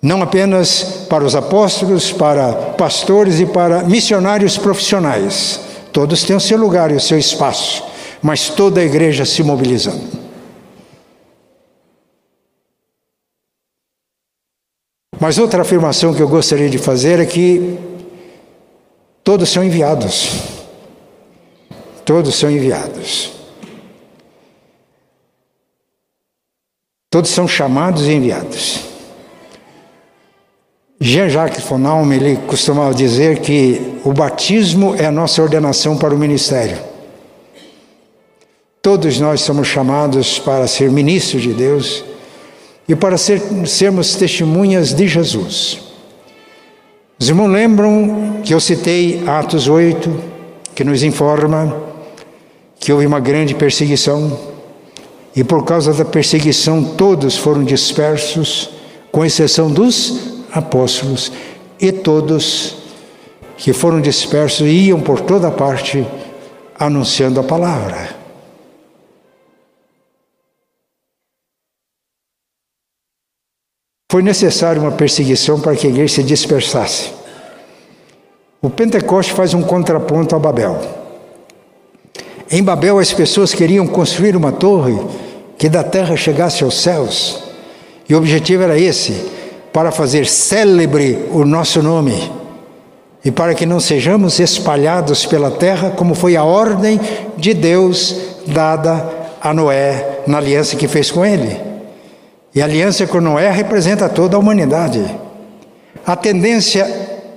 [0.00, 5.58] não apenas para os apóstolos, para pastores e para missionários profissionais.
[5.92, 7.82] Todos têm o seu lugar e o seu espaço,
[8.22, 10.23] mas toda a igreja se mobilizando.
[15.24, 17.78] Mas outra afirmação que eu gostaria de fazer é que
[19.24, 20.32] todos são enviados.
[22.04, 23.32] Todos são enviados.
[27.08, 28.80] Todos são chamados e enviados.
[31.00, 36.76] Jean-Jacques Fonalme, ele costumava dizer que o batismo é a nossa ordenação para o ministério.
[38.82, 42.04] Todos nós somos chamados para ser ministros de Deus
[42.88, 45.80] e para ser, sermos testemunhas de Jesus.
[47.18, 50.10] Os irmãos lembram que eu citei Atos 8,
[50.74, 51.74] que nos informa
[52.78, 54.38] que houve uma grande perseguição,
[55.34, 58.70] e por causa da perseguição todos foram dispersos,
[59.10, 61.32] com exceção dos apóstolos,
[61.80, 62.76] e todos
[63.56, 66.06] que foram dispersos iam por toda parte
[66.78, 68.23] anunciando a palavra.
[74.14, 77.10] Foi necessária uma perseguição para que a igreja se dispersasse.
[78.62, 80.80] O Pentecoste faz um contraponto a Babel.
[82.48, 84.96] Em Babel, as pessoas queriam construir uma torre
[85.58, 87.42] que da terra chegasse aos céus,
[88.08, 89.20] e o objetivo era esse:
[89.72, 92.30] para fazer célebre o nosso nome
[93.24, 97.00] e para que não sejamos espalhados pela terra, como foi a ordem
[97.36, 98.14] de Deus
[98.46, 101.63] dada a Noé na aliança que fez com ele.
[102.54, 105.04] E a aliança com Noé representa toda a humanidade.
[106.06, 106.84] A tendência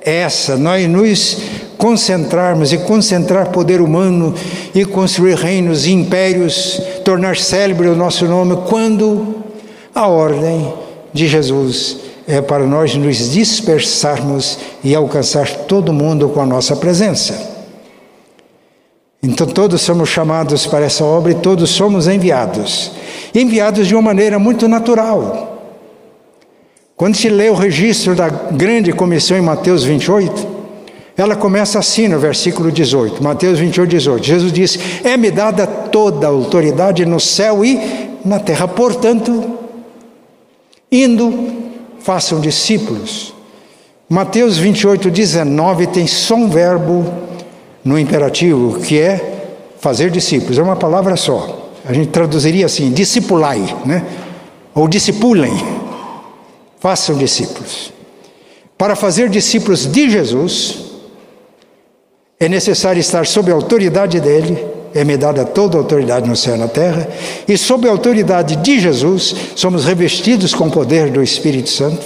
[0.06, 1.38] é essa, nós nos
[1.78, 4.36] concentrarmos e concentrar poder humano
[4.76, 9.36] e construir reinos e impérios, tornar célebre o nosso nome, quando
[9.94, 10.74] a ordem
[11.12, 17.58] de Jesus é para nós nos dispersarmos e alcançar todo mundo com a nossa presença.
[19.24, 22.92] Então todos somos chamados para essa obra e todos somos enviados
[23.34, 25.58] enviados de uma maneira muito natural.
[26.96, 30.58] Quando se lê o registro da grande comissão em Mateus 28,
[31.16, 34.26] ela começa assim no versículo 18, Mateus 28, 18.
[34.26, 37.80] Jesus diz: É-me dada toda a autoridade no céu e
[38.24, 39.58] na terra, portanto,
[40.92, 41.54] indo,
[42.00, 43.34] façam discípulos.
[44.10, 47.06] Mateus 28, 19 tem só um verbo
[47.84, 51.67] no imperativo, que é fazer discípulos, é uma palavra só.
[51.88, 54.06] A gente traduziria assim: discipulai, né?
[54.76, 55.54] Ou discipulem.
[56.80, 57.92] Façam discípulos.
[58.78, 60.88] Para fazer discípulos de Jesus,
[62.40, 66.60] é necessário estar sob a autoridade dele, é-me dada toda a autoridade no céu e
[66.60, 67.08] na terra,
[67.48, 72.06] e sob a autoridade de Jesus, somos revestidos com o poder do Espírito Santo.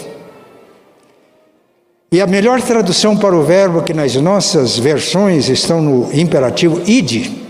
[2.14, 7.42] E a melhor tradução para o verbo que nas nossas versões estão no imperativo ide,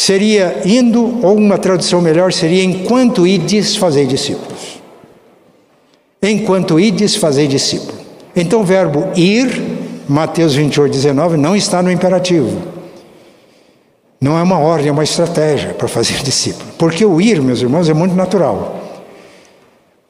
[0.00, 4.80] seria indo, ou uma tradução melhor seria enquanto ides fazei discípulos.
[6.22, 7.98] Enquanto ides fazei discípulo.
[8.34, 9.50] Então o verbo ir,
[10.08, 12.62] Mateus 28, 19, não está no imperativo.
[14.18, 16.70] Não é uma ordem, é uma estratégia para fazer discípulo.
[16.78, 18.80] Porque o ir, meus irmãos, é muito natural.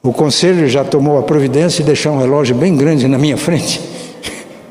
[0.01, 3.81] O conselho já tomou a providência de deixar um relógio bem grande na minha frente.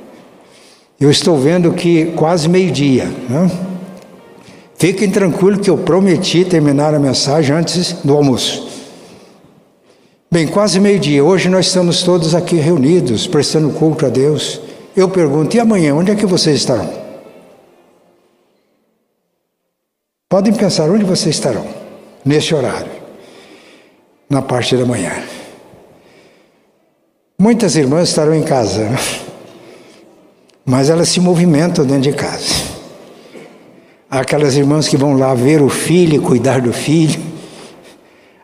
[0.98, 3.04] Eu estou vendo que quase meio-dia.
[3.28, 3.69] Né?
[4.80, 8.66] Fiquem tranquilos que eu prometi terminar a mensagem antes do almoço.
[10.32, 11.22] Bem, quase meio-dia.
[11.22, 14.58] Hoje nós estamos todos aqui reunidos, prestando culto a Deus.
[14.96, 16.90] Eu pergunto, e amanhã, onde é que vocês estarão?
[20.30, 21.66] Podem pensar onde vocês estarão,
[22.24, 22.90] nesse horário,
[24.30, 25.12] na parte da manhã.
[27.38, 28.98] Muitas irmãs estarão em casa, né?
[30.64, 32.79] mas elas se movimentam dentro de casa
[34.10, 37.20] aquelas irmãs que vão lá ver o filho e cuidar do filho,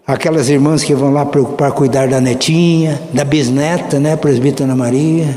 [0.06, 5.36] aquelas irmãs que vão lá preocupar cuidar da netinha, da bisneta, né, presbítera Ana Maria.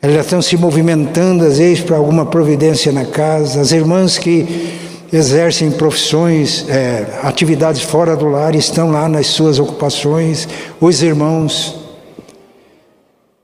[0.00, 4.78] Elas estão se movimentando às vezes para alguma providência na casa, as irmãs que
[5.12, 10.48] exercem profissões, é, atividades fora do lar, estão lá nas suas ocupações,
[10.80, 11.74] os irmãos.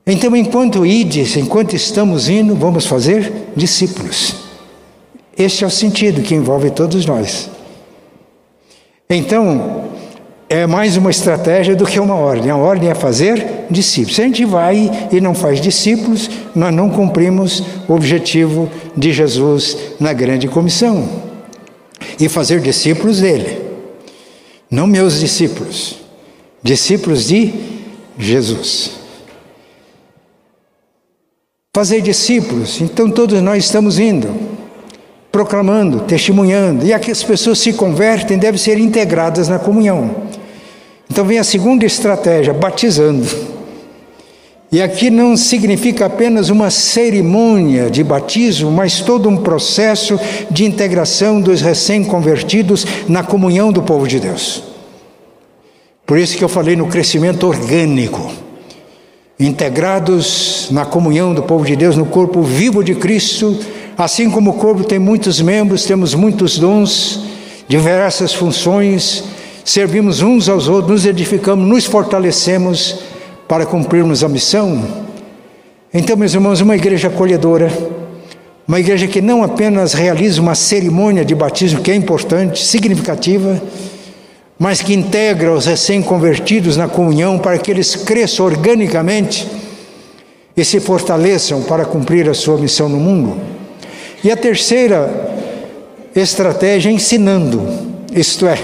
[0.07, 4.46] Então, enquanto ides, enquanto estamos indo, vamos fazer discípulos.
[5.39, 7.51] Este é o sentido que envolve todos nós.
[9.09, 9.91] Então,
[10.49, 12.51] é mais uma estratégia do que uma ordem.
[12.51, 14.17] A ordem é fazer discípulos.
[14.17, 19.77] Se a gente vai e não faz discípulos, nós não cumprimos o objetivo de Jesus
[20.01, 21.07] na grande comissão.
[22.19, 23.61] E fazer discípulos dele.
[24.71, 25.99] Não meus discípulos.
[26.63, 27.53] Discípulos de
[28.19, 28.93] Jesus.
[31.75, 34.46] Fazer discípulos, então todos nós estamos indo
[35.37, 40.11] proclamando, testemunhando, e aqui as pessoas se convertem, devem ser integradas na comunhão.
[41.11, 43.29] Então vem a segunda estratégia, batizando.
[44.73, 50.19] E aqui não significa apenas uma cerimônia de batismo, mas todo um processo
[50.51, 54.63] de integração dos recém-convertidos na comunhão do povo de Deus.
[56.07, 58.33] Por isso que eu falei no crescimento orgânico.
[59.39, 63.55] Integrados na comunhão do povo de Deus, no corpo vivo de Cristo,
[63.99, 67.21] Assim como o corpo tem muitos membros, temos muitos dons,
[67.67, 69.25] diversas funções,
[69.65, 73.01] servimos uns aos outros, nos edificamos, nos fortalecemos
[73.49, 74.83] para cumprirmos a missão.
[75.95, 77.73] Então, meus irmãos, uma igreja acolhedora,
[78.69, 83.63] Uma igreja que não apenas realiza uma cerimônia de batismo que é importante, significativa,
[84.59, 89.47] mas que integra os recém-convertidos na comunhão para que eles cresçam organicamente
[90.57, 93.37] e se fortaleçam para cumprir a sua missão no mundo.
[94.27, 95.09] E a terceira
[96.13, 97.65] estratégia é ensinando,
[98.13, 98.59] isto é,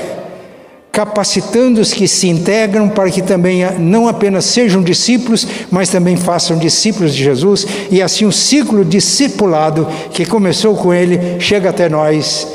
[0.90, 6.58] capacitando os que se integram para que também não apenas sejam discípulos, mas também façam
[6.58, 12.48] discípulos de Jesus, e assim o ciclo discipulado que começou com ele chega até nós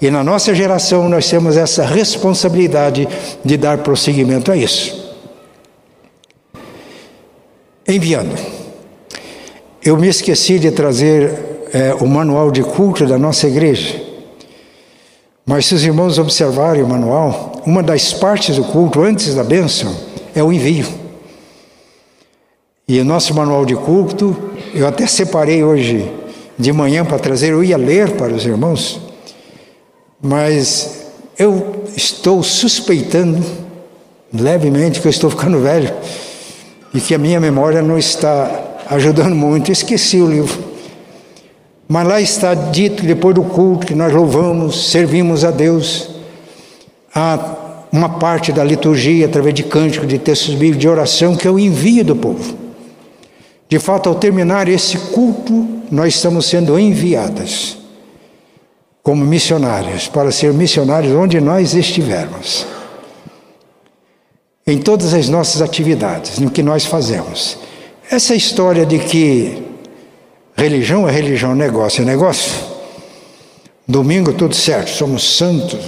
[0.00, 3.08] e na nossa geração nós temos essa responsabilidade
[3.44, 5.16] de dar prosseguimento a isso.
[7.88, 8.36] Enviando.
[9.84, 14.00] Eu me esqueci de trazer é, o manual de culto da nossa igreja.
[15.44, 19.94] Mas se os irmãos observarem o manual, uma das partes do culto antes da bênção
[20.34, 20.86] é o envio.
[22.86, 24.36] E o nosso manual de culto,
[24.74, 26.10] eu até separei hoje
[26.58, 29.00] de manhã para trazer, eu ia ler para os irmãos,
[30.20, 31.06] mas
[31.38, 33.42] eu estou suspeitando
[34.32, 35.92] levemente que eu estou ficando velho
[36.94, 39.72] e que a minha memória não está ajudando muito.
[39.72, 40.61] Esqueci o livro.
[41.88, 46.08] Mas lá está dito, depois do culto, que nós louvamos, servimos a Deus.
[47.14, 47.56] Há
[47.92, 51.58] uma parte da liturgia, através de cânticos, de textos bíblicos, de oração, que é o
[51.58, 52.56] envio do povo.
[53.68, 57.76] De fato, ao terminar esse culto, nós estamos sendo enviadas
[59.02, 62.66] como missionários, para ser missionários onde nós estivermos.
[64.64, 67.58] Em todas as nossas atividades, no que nós fazemos.
[68.08, 69.71] Essa história de que
[70.56, 72.52] religião é religião, negócio é negócio.
[73.86, 75.80] Domingo tudo certo, somos santos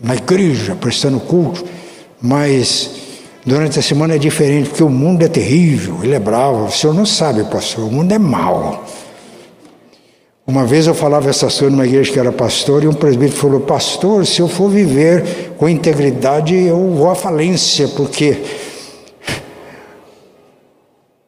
[0.00, 1.64] na igreja, prestando culto,
[2.20, 2.90] mas
[3.44, 6.66] durante a semana é diferente, porque o mundo é terrível, ele é bravo.
[6.66, 8.84] O senhor não sabe, pastor, o mundo é mau.
[10.46, 13.60] Uma vez eu falava essa coisas numa igreja que era pastor, e um presbítero falou:
[13.60, 18.36] Pastor, se eu for viver com integridade, eu vou à falência, porque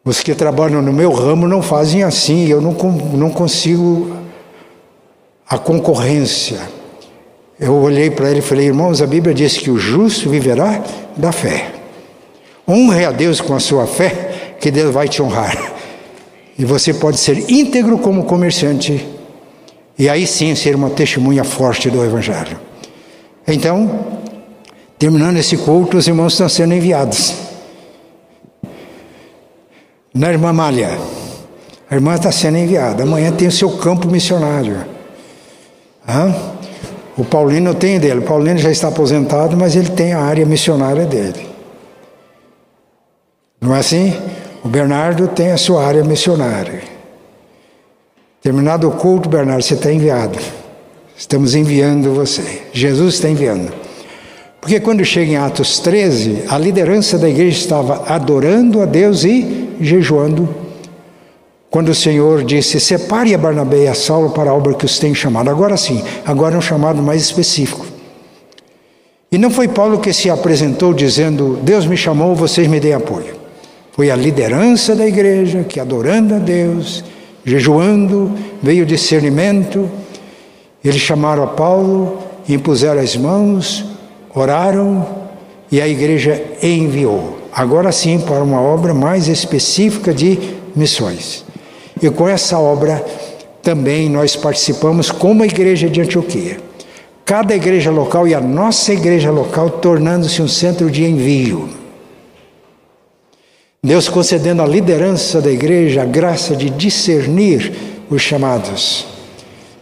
[0.04, 4.16] os que trabalham no meu ramo não fazem assim, eu não, não consigo
[5.48, 6.58] a concorrência.
[7.60, 10.82] Eu olhei para ele e falei: Irmãos, a Bíblia diz que o justo viverá
[11.16, 11.70] da fé.
[12.66, 15.72] Honre a Deus com a sua fé, que Deus vai te honrar.
[16.58, 19.06] E você pode ser íntegro como comerciante,
[19.98, 22.58] e aí sim ser uma testemunha forte do Evangelho.
[23.46, 24.00] Então,
[24.98, 27.51] terminando esse culto, os irmãos estão sendo enviados.
[30.14, 30.98] Na irmã Malha,
[31.90, 33.02] a irmã está sendo enviada.
[33.02, 34.84] Amanhã tem o seu campo missionário.
[36.06, 36.34] Hã?
[37.16, 38.20] O Paulino tem dele.
[38.20, 41.48] O Paulino já está aposentado, mas ele tem a área missionária dele.
[43.60, 44.14] Não é assim?
[44.62, 46.82] O Bernardo tem a sua área missionária.
[48.42, 50.38] Terminado o culto, Bernardo, você está enviado.
[51.16, 52.62] Estamos enviando você.
[52.72, 53.72] Jesus está enviando.
[54.60, 59.71] Porque quando chega em Atos 13, a liderança da igreja estava adorando a Deus e
[59.84, 60.48] jejuando.
[61.70, 64.98] Quando o Senhor disse: Separe a Barnabé e a Saulo para a obra que os
[64.98, 65.48] tem chamado.
[65.48, 67.86] Agora sim, agora é um chamado mais específico.
[69.30, 73.34] E não foi Paulo que se apresentou dizendo: Deus me chamou, vocês me deem apoio.
[73.92, 77.02] Foi a liderança da igreja que, adorando a Deus,
[77.44, 79.90] jejuando, veio discernimento.
[80.84, 82.18] Eles chamaram a Paulo,
[82.48, 83.84] impuseram as mãos,
[84.34, 85.06] oraram
[85.70, 87.41] e a igreja enviou.
[87.52, 90.38] Agora sim, para uma obra mais específica de
[90.74, 91.44] missões.
[92.00, 93.04] E com essa obra
[93.62, 96.58] também nós participamos como a igreja de Antioquia.
[97.24, 101.68] Cada igreja local e a nossa igreja local tornando-se um centro de envio.
[103.84, 107.72] Deus concedendo à liderança da igreja a graça de discernir
[108.08, 109.06] os chamados,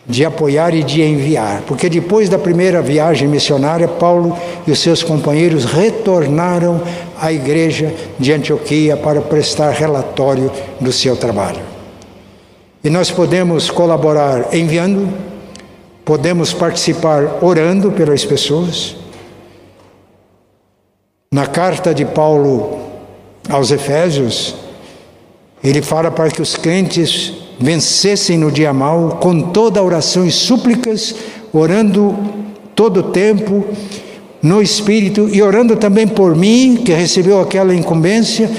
[0.06, 4.36] de apoiar e de enviar, porque depois da primeira viagem missionária, Paulo
[4.66, 6.80] e os seus companheiros retornaram
[7.20, 11.60] à igreja de Antioquia para prestar relatório do seu trabalho.
[12.82, 15.12] E nós podemos colaborar enviando,
[16.04, 18.96] podemos participar orando pelas pessoas.
[21.32, 22.80] Na carta de Paulo
[23.48, 24.56] aos Efésios,
[25.62, 31.14] ele fala para que os crentes vencessem no dia mal com toda oração e súplicas,
[31.52, 32.16] orando
[32.74, 33.66] todo o tempo
[34.42, 38.50] no Espírito e orando também por mim, que recebeu aquela incumbência,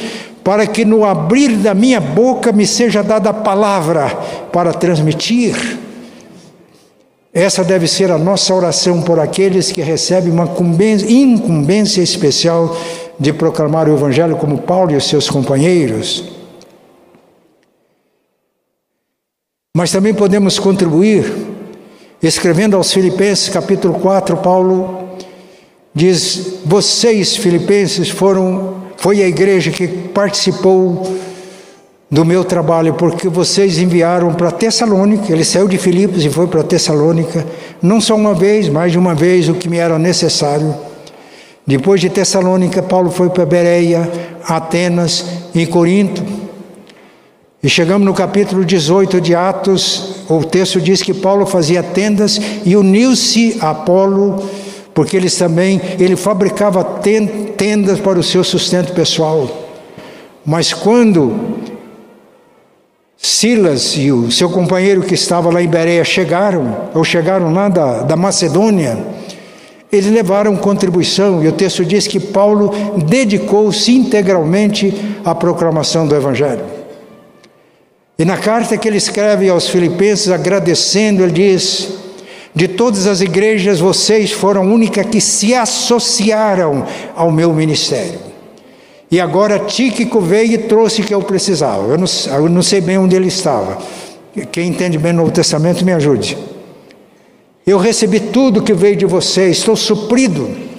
[0.43, 4.07] para que no abrir da minha boca me seja dada a palavra
[4.51, 5.79] para transmitir.
[7.33, 10.49] Essa deve ser a nossa oração por aqueles que recebem uma
[11.07, 12.77] incumbência especial
[13.17, 16.40] de proclamar o Evangelho como Paulo e os seus companheiros.
[19.73, 21.31] Mas também podemos contribuir,
[22.21, 25.15] escrevendo aos Filipenses, capítulo 4, Paulo
[25.95, 31.17] diz: Vocês, Filipenses, foram, foi a igreja que participou
[32.09, 36.63] do meu trabalho, porque vocês enviaram para Tessalônica, ele saiu de Filipos e foi para
[36.63, 37.47] Tessalônica,
[37.81, 40.75] não só uma vez, mais de uma vez, o que me era necessário.
[41.65, 44.11] Depois de Tessalônica, Paulo foi para Bereia,
[44.43, 46.21] Atenas e Corinto.
[47.63, 52.75] E chegamos no capítulo 18 de Atos, o texto diz que Paulo fazia tendas e
[52.75, 54.43] uniu-se a Apolo,
[54.95, 59.47] porque eles também, ele fabricava tendas para o seu sustento pessoal.
[60.43, 61.35] Mas quando
[63.15, 68.01] Silas e o seu companheiro que estava lá em Bereia chegaram, ou chegaram lá da,
[68.01, 68.97] da Macedônia,
[69.91, 72.73] eles levaram contribuição, e o texto diz que Paulo
[73.05, 74.91] dedicou-se integralmente
[75.23, 76.80] à proclamação do Evangelho.
[78.17, 81.89] E na carta que ele escreve aos Filipenses, agradecendo, ele diz:
[82.53, 86.85] De todas as igrejas, vocês foram a única que se associaram
[87.15, 88.19] ao meu ministério.
[89.09, 91.87] E agora Tíquico veio e trouxe o que eu precisava.
[91.87, 92.07] Eu não,
[92.37, 93.77] eu não sei bem onde ele estava.
[94.51, 96.37] Quem entende bem o Novo Testamento, me ajude.
[97.67, 100.70] Eu recebi tudo que veio de vocês, estou suprido.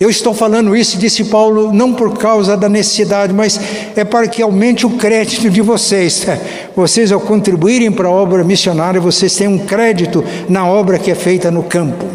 [0.00, 3.58] Eu estou falando isso, disse Paulo, não por causa da necessidade, mas
[3.96, 6.24] é para que aumente o crédito de vocês.
[6.76, 11.14] Vocês, ao contribuírem para a obra missionária, vocês têm um crédito na obra que é
[11.16, 12.06] feita no campo.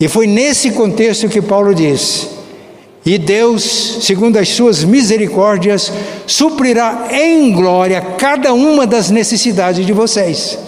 [0.00, 2.28] E foi nesse contexto que Paulo disse:
[3.04, 5.92] e Deus, segundo as suas misericórdias,
[6.26, 10.58] suprirá em glória cada uma das necessidades de vocês.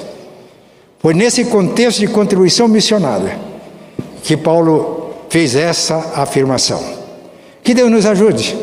[0.99, 3.54] Foi nesse contexto de contribuição missionária
[4.25, 6.83] que Paulo fez essa afirmação.
[7.63, 8.57] Que Deus nos ajude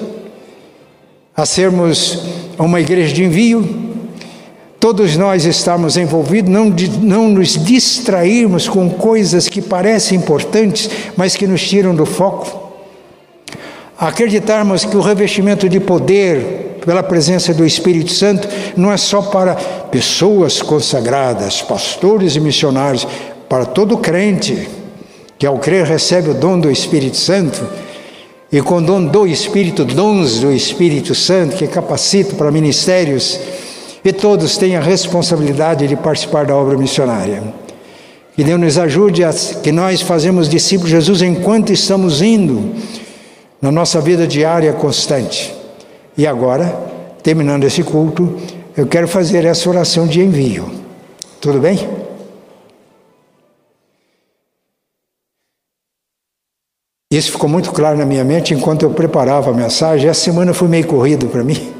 [1.36, 2.20] a sermos
[2.58, 3.64] uma igreja de envio,
[4.80, 11.48] todos nós estamos envolvidos, não, não nos distrairmos com coisas que parecem importantes, mas que
[11.48, 12.72] nos tiram do foco.
[13.98, 19.54] Acreditarmos que o revestimento de poder pela presença do Espírito Santo não é só para
[19.54, 23.08] pessoas consagradas, pastores e missionários,
[23.48, 24.81] para todo crente
[25.42, 27.68] que ao crer recebe o dom do Espírito Santo
[28.52, 33.40] e com o dom do Espírito, dons do Espírito Santo que capacita para ministérios
[34.06, 37.42] e todos têm a responsabilidade de participar da obra missionária.
[38.36, 42.76] Que Deus nos ajude a que nós fazemos discípulos de Jesus enquanto estamos indo
[43.60, 45.52] na nossa vida diária constante.
[46.16, 46.68] E agora,
[47.24, 48.38] terminando esse culto,
[48.78, 50.70] eu quero fazer essa oração de envio.
[51.40, 52.01] Tudo bem?
[57.12, 60.10] Isso ficou muito claro na minha mente enquanto eu preparava a mensagem.
[60.10, 61.72] Essa semana foi meio corrido para mim.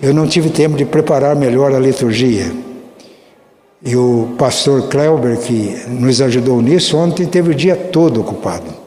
[0.00, 2.52] Eu não tive tempo de preparar melhor a liturgia.
[3.84, 8.86] E o pastor Kleuber, que nos ajudou nisso, ontem teve o dia todo ocupado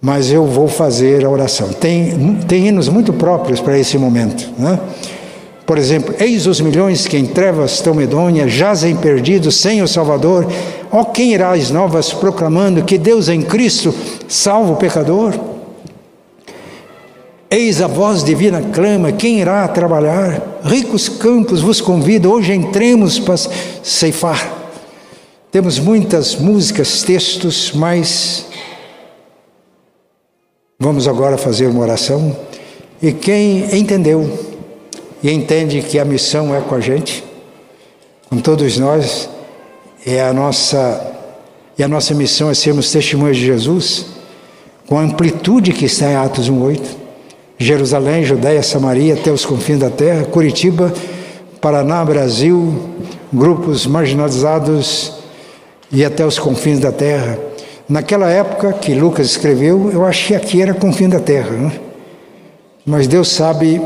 [0.00, 1.68] mas eu vou fazer a oração.
[1.68, 4.48] Tem, tem hinos muito próprios para esse momento.
[4.58, 4.78] Né?
[5.66, 10.46] Por exemplo, eis os milhões que em trevas estão medonhas, jazem perdidos sem o Salvador.
[10.90, 13.94] Ó quem irá novas proclamando que Deus em Cristo
[14.28, 15.38] salva o pecador?
[17.50, 20.60] Eis a voz divina clama, quem irá trabalhar?
[20.64, 23.36] Ricos campos vos convido, hoje entremos para
[23.82, 24.58] ceifar.
[25.50, 28.46] Temos muitas músicas, textos, mas
[30.82, 32.34] Vamos agora fazer uma oração.
[33.02, 34.26] E quem entendeu
[35.22, 37.22] e entende que a missão é com a gente,
[38.30, 39.28] com todos nós,
[40.04, 41.18] é a nossa
[41.78, 44.06] e a nossa missão é sermos testemunhas de Jesus,
[44.86, 46.98] com a amplitude que está em Atos 1:8.
[47.58, 50.92] Jerusalém, Judéia, Samaria, até os confins da terra, Curitiba,
[51.60, 52.74] Paraná, Brasil,
[53.32, 55.12] grupos marginalizados
[55.92, 57.38] e até os confins da terra.
[57.88, 61.72] Naquela época que Lucas escreveu, eu achei que aqui era confim da terra, né?
[62.86, 63.80] mas Deus sabe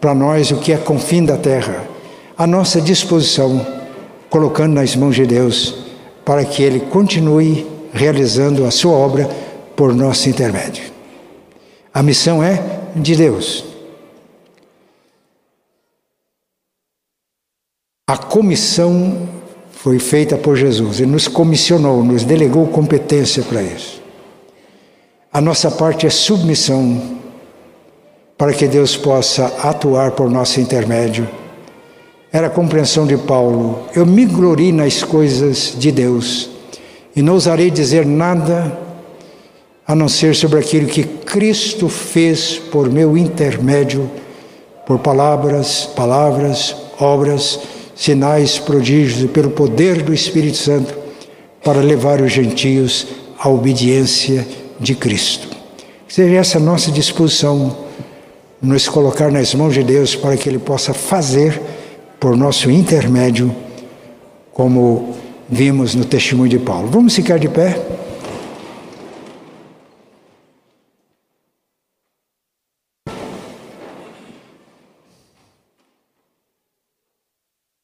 [0.00, 1.84] para nós o que é confim da terra,
[2.36, 3.64] a nossa disposição,
[4.34, 5.76] colocando nas mãos de Deus,
[6.24, 9.30] para que Ele continue realizando a sua obra
[9.76, 10.92] por nosso intermédio.
[11.94, 12.60] A missão é
[12.96, 13.64] de Deus.
[18.08, 19.28] A comissão
[19.70, 20.98] foi feita por Jesus.
[20.98, 24.02] Ele nos comissionou, nos delegou competência para isso.
[25.32, 27.20] A nossa parte é submissão
[28.36, 31.43] para que Deus possa atuar por nosso intermédio.
[32.34, 33.86] Era a compreensão de Paulo.
[33.94, 36.50] Eu me glorie nas coisas de Deus
[37.14, 38.76] e não ousarei dizer nada
[39.86, 44.10] a não ser sobre aquilo que Cristo fez por meu intermédio,
[44.84, 47.60] por palavras, palavras, obras,
[47.94, 50.92] sinais, prodígios e pelo poder do Espírito Santo
[51.62, 53.06] para levar os gentios
[53.38, 54.44] à obediência
[54.80, 55.46] de Cristo.
[56.08, 57.76] Seja essa nossa disposição
[58.60, 61.62] nos colocar nas mãos de Deus para que Ele possa fazer
[62.24, 63.54] por nosso intermédio,
[64.50, 65.14] como
[65.46, 66.88] vimos no testemunho de Paulo.
[66.88, 67.78] Vamos ficar de pé?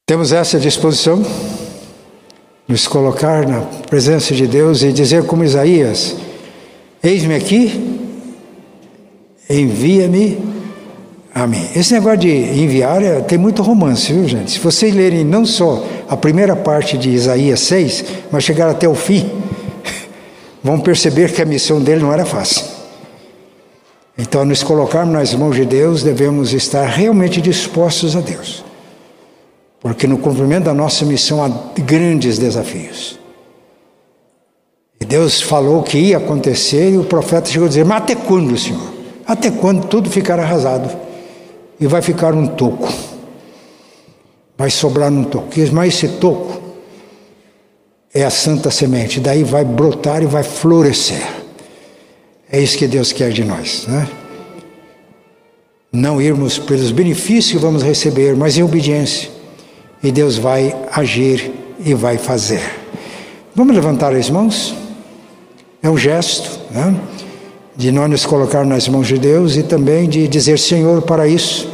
[0.07, 1.22] Temos essa disposição,
[2.66, 3.61] nos colocar na
[3.91, 6.16] presença de Deus e dizer como Isaías:
[7.03, 8.09] Eis-me aqui,
[9.51, 10.59] envia-me
[11.35, 11.68] a mim.
[11.74, 14.53] Esse negócio de enviar é, tem muito romance, viu, gente?
[14.53, 18.95] Se vocês lerem não só a primeira parte de Isaías 6, mas chegar até o
[18.95, 19.31] fim,
[20.62, 22.64] vão perceber que a missão dele não era fácil.
[24.18, 28.64] Então, nos colocarmos nas mãos de Deus, devemos estar realmente dispostos a Deus.
[29.81, 31.49] Porque no cumprimento da nossa missão há
[31.81, 33.18] grandes desafios.
[35.01, 38.59] E Deus falou que ia acontecer e o profeta chegou a dizer: Mas até quando,
[38.59, 38.93] Senhor?
[39.26, 41.09] Até quando tudo ficar arrasado?
[41.81, 42.93] E vai ficar um toco.
[44.57, 45.49] Vai sobrar um toco.
[45.72, 46.61] Mas esse toco
[48.12, 49.18] é a santa semente.
[49.18, 51.26] Daí vai brotar e vai florescer.
[52.53, 54.09] É isso que Deus quer de nós, né?
[55.93, 59.31] Não irmos pelos benefícios que vamos receber, mas em obediência
[60.03, 61.53] e Deus vai agir
[61.85, 62.62] e vai fazer.
[63.55, 64.74] Vamos levantar as mãos?
[65.83, 66.95] É um gesto né?
[67.76, 71.68] De nós nos colocar nas mãos de Deus e também de dizer: Senhor, para isso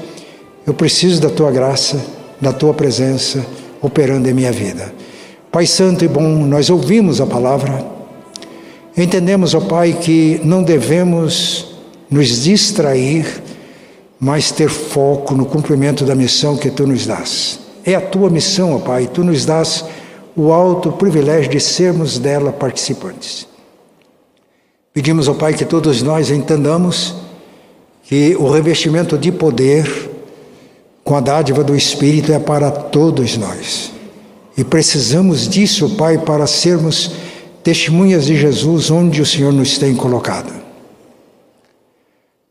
[0.66, 2.04] eu preciso da tua graça,
[2.40, 3.44] da tua presença
[3.80, 4.92] operando em minha vida.
[5.50, 7.84] Pai Santo e bom, nós ouvimos a palavra,
[8.96, 11.76] entendemos, ó Pai, que não devemos
[12.10, 13.42] nos distrair,
[14.18, 17.60] mas ter foco no cumprimento da missão que tu nos dás.
[17.84, 19.84] É a tua missão, ó Pai, tu nos dás
[20.34, 23.46] o alto privilégio de sermos dela participantes.
[24.96, 27.16] Pedimos, ó Pai, que todos nós entendamos
[28.04, 30.10] que o revestimento de poder
[31.04, 33.92] com a dádiva do Espírito é para todos nós.
[34.56, 37.10] E precisamos disso, Pai, para sermos
[37.62, 40.50] testemunhas de Jesus onde o Senhor nos tem colocado.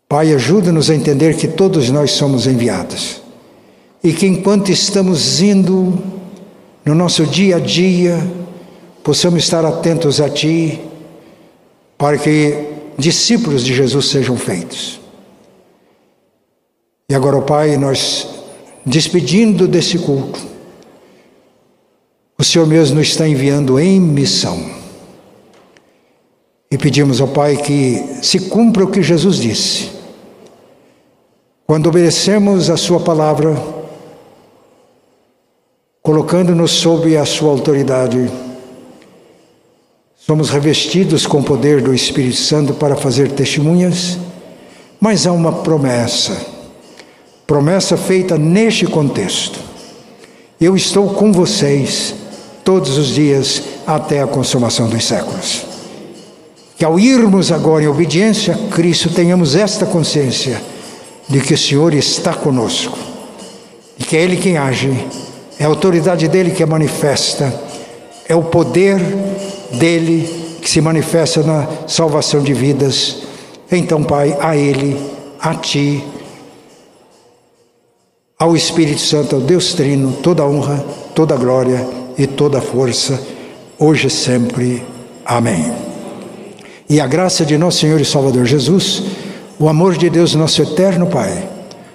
[0.08, 3.24] Pai, ajuda-nos a entender que todos nós somos enviados
[4.04, 5.98] e que enquanto estamos indo
[6.86, 8.24] no nosso dia a dia,
[9.04, 10.80] possamos estar atentos a Ti,
[11.98, 12.68] para que
[12.98, 15.00] discípulos de Jesus sejam feitos.
[17.10, 18.28] E agora, Pai, nós
[18.86, 20.40] despedindo desse culto,
[22.38, 24.60] o Senhor mesmo nos está enviando em missão.
[26.70, 29.92] E pedimos ao Pai que se cumpra o que Jesus disse.
[31.66, 33.56] Quando obedecemos a Sua palavra,
[36.06, 38.30] colocando-nos sob a sua autoridade.
[40.26, 44.18] Somos revestidos com o poder do Espírito Santo para fazer testemunhas,
[45.00, 46.36] mas há uma promessa,
[47.46, 49.60] promessa feita neste contexto.
[50.60, 52.16] Eu estou com vocês
[52.64, 55.64] todos os dias até a consumação dos séculos.
[56.76, 60.60] Que ao irmos agora em obediência a Cristo, tenhamos esta consciência
[61.30, 62.98] de que o Senhor está conosco
[64.00, 65.06] e que é Ele quem age
[65.60, 67.54] é a autoridade dele que é manifesta,
[68.28, 69.00] é o poder
[69.74, 73.18] dele que se manifesta na salvação de vidas.
[73.72, 75.00] Então, Pai, a Ele,
[75.40, 76.04] a Ti,
[78.38, 81.88] ao Espírito Santo, ao Deus Trino, toda honra, toda glória
[82.18, 83.20] e toda força,
[83.80, 84.84] hoje e sempre.
[85.26, 85.74] Amém.
[86.90, 89.04] E a graça de nosso Senhor e Salvador Jesus,
[89.58, 91.48] o amor de Deus, nosso eterno Pai,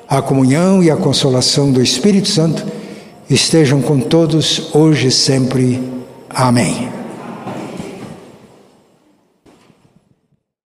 [0.09, 2.65] a comunhão e a consolação do Espírito Santo,
[3.29, 5.81] estejam com todos hoje e sempre.
[6.29, 7.00] Amém.